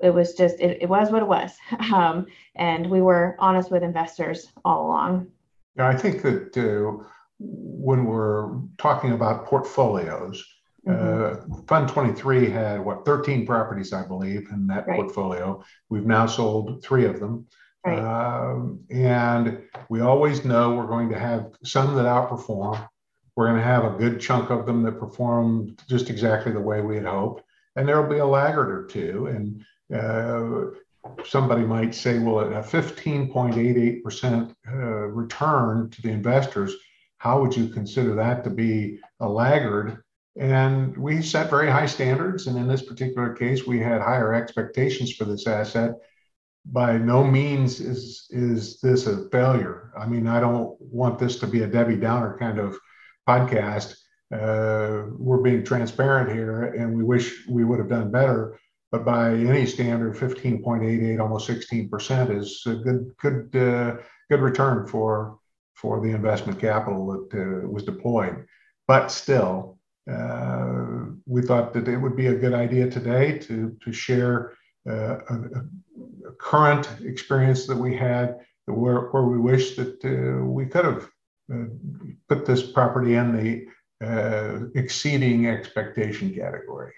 it 0.02 0.10
was 0.10 0.34
just, 0.34 0.60
it, 0.60 0.80
it 0.82 0.89
was 0.89 1.12
what 1.12 1.21
it 1.21 1.28
was. 1.28 1.52
Um, 1.93 2.28
and 2.56 2.89
we 2.89 3.02
were 3.02 3.36
honest 3.39 3.71
with 3.71 3.84
investors 3.84 4.47
all 4.63 4.88
along. 4.88 5.28
Yeah, 5.77 5.88
I 5.88 5.95
think 5.95 6.21
that 6.21 6.57
uh, 6.57 7.03
when 7.39 8.05
we're 8.05 8.60
talking 8.77 9.12
about 9.12 9.45
portfolios, 9.45 10.43
mm-hmm. 10.88 11.53
uh, 11.53 11.63
Fund 11.67 11.89
23 11.89 12.49
had 12.49 12.84
what 12.84 13.05
13 13.05 13.45
properties, 13.45 13.93
I 13.93 14.05
believe, 14.05 14.47
in 14.51 14.67
that 14.67 14.88
right. 14.88 14.97
portfolio. 14.97 15.63
We've 15.89 16.05
now 16.05 16.25
sold 16.25 16.84
three 16.84 17.05
of 17.05 17.19
them. 17.19 17.47
Right. 17.86 17.97
Um, 17.97 18.81
and 18.91 19.63
we 19.89 20.01
always 20.01 20.45
know 20.45 20.75
we're 20.75 20.86
going 20.86 21.10
to 21.10 21.19
have 21.19 21.51
some 21.63 21.95
that 21.95 22.05
outperform. 22.05 22.88
We're 23.36 23.47
going 23.47 23.60
to 23.60 23.63
have 23.63 23.86
a 23.86 23.97
good 23.97 24.19
chunk 24.19 24.51
of 24.51 24.65
them 24.65 24.84
that 24.84 24.99
perform 24.99 25.75
just 25.89 26.10
exactly 26.10 26.51
the 26.51 26.60
way 26.60 26.81
we 26.81 26.97
had 26.97 27.05
hoped. 27.05 27.43
And 27.75 27.88
there'll 27.88 28.10
be 28.10 28.19
a 28.19 28.25
laggard 28.25 28.69
or 28.69 28.86
two. 28.86 29.27
And 29.27 29.65
uh, 29.97 30.77
somebody 31.25 31.63
might 31.63 31.95
say, 31.95 32.19
well, 32.19 32.41
at 32.41 32.51
a 32.51 32.60
15.88% 32.60 34.51
uh, 34.51 34.90
return 35.13 35.89
to 35.89 36.02
the 36.02 36.10
investors, 36.10 36.74
how 37.17 37.41
would 37.41 37.56
you 37.56 37.67
consider 37.67 38.15
that 38.15 38.43
to 38.43 38.50
be 38.50 39.00
a 39.19 39.28
laggard? 39.28 40.04
And 40.38 40.95
we 40.97 41.21
set 41.21 41.50
very 41.50 41.69
high 41.69 41.86
standards. 41.86 42.47
And 42.47 42.58
in 42.58 42.67
this 42.67 42.82
particular 42.82 43.34
case, 43.34 43.67
we 43.67 43.80
had 43.80 44.02
higher 44.02 44.34
expectations 44.34 45.13
for 45.13 45.26
this 45.26 45.45
asset. 45.45 45.95
By 46.65 46.97
no 46.97 47.24
means 47.24 47.80
is, 47.80 48.28
is 48.30 48.80
this 48.82 49.08
a 49.08 49.30
failure. 49.30 49.91
I 49.97 50.06
mean, 50.06 50.28
I 50.28 50.39
don't 50.39 50.76
want 50.80 51.19
this 51.19 51.39
to 51.39 51.47
be 51.47 51.63
a 51.63 51.67
Debbie 51.67 51.97
Downer 51.97 52.38
kind 52.39 52.60
of 52.60 52.78
podcast. 53.28 53.95
Uh, 54.34 55.12
we're 55.17 55.41
being 55.41 55.63
transparent 55.63 56.32
here, 56.32 56.63
and 56.63 56.95
we 56.95 57.04
wish 57.04 57.47
we 57.50 57.65
would 57.65 57.80
have 57.80 57.89
done 57.89 58.12
better 58.12 58.58
but 58.91 59.06
by 59.06 59.30
any 59.34 59.65
standard, 59.65 60.15
15.88, 60.15 61.19
almost 61.21 61.49
16% 61.49 62.38
is 62.38 62.62
a 62.65 62.75
good, 62.75 63.13
good, 63.21 63.56
uh, 63.56 64.01
good 64.30 64.41
return 64.41 64.88
for 64.88 65.38
for 65.75 65.99
the 65.99 66.12
investment 66.12 66.60
capital 66.60 67.08
that 67.08 67.34
uh, 67.34 67.67
was 67.67 67.84
deployed. 67.84 68.45
But 68.88 69.08
still, 69.08 69.80
uh, 70.12 71.06
we 71.25 71.41
thought 71.41 71.73
that 71.73 71.88
it 71.88 71.97
would 71.97 72.15
be 72.15 72.27
a 72.27 72.36
good 72.36 72.54
idea 72.54 72.89
today 72.89 73.39
to 73.39 73.75
to 73.84 73.91
share 73.91 74.54
uh, 74.88 75.17
a, 75.30 75.34
a, 75.34 76.32
current 76.39 76.88
experience 77.04 77.67
that 77.67 77.77
we 77.77 77.95
had 77.95 78.39
where, 78.65 79.10
where 79.12 79.23
we 79.23 79.38
wish 79.38 79.75
that 79.75 80.04
uh, 80.06 80.43
we 80.43 80.65
could 80.65 80.86
have 80.86 81.10
uh, 81.54 81.65
put 82.27 82.45
this 82.45 82.63
property 82.63 83.15
in 83.15 83.36
the 83.36 83.67
exceeding 84.73 85.47
expectation 85.47 86.34
category. 86.34 86.93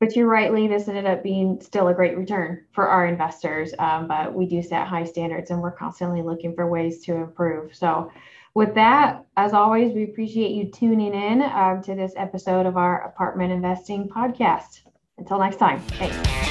But 0.00 0.14
you're 0.14 0.28
right, 0.28 0.52
Lee, 0.52 0.68
this 0.68 0.86
ended 0.86 1.06
up 1.06 1.22
being 1.22 1.60
still 1.60 1.88
a 1.88 1.94
great 1.94 2.16
return 2.16 2.64
for 2.72 2.88
our 2.88 3.06
investors. 3.06 3.74
Um, 3.78 4.06
but 4.06 4.32
we 4.32 4.46
do 4.46 4.62
set 4.62 4.86
high 4.86 5.04
standards 5.04 5.50
and 5.50 5.60
we're 5.60 5.72
constantly 5.72 6.22
looking 6.22 6.54
for 6.54 6.68
ways 6.68 7.04
to 7.04 7.16
improve. 7.16 7.74
So, 7.74 8.10
with 8.54 8.74
that, 8.74 9.24
as 9.36 9.52
always, 9.52 9.92
we 9.92 10.04
appreciate 10.04 10.50
you 10.50 10.70
tuning 10.70 11.14
in 11.14 11.42
um, 11.42 11.82
to 11.82 11.94
this 11.94 12.12
episode 12.16 12.66
of 12.66 12.76
our 12.76 13.02
apartment 13.02 13.52
investing 13.52 14.08
podcast. 14.08 14.80
Until 15.18 15.38
next 15.38 15.56
time, 15.56 15.80
thanks. 15.80 16.47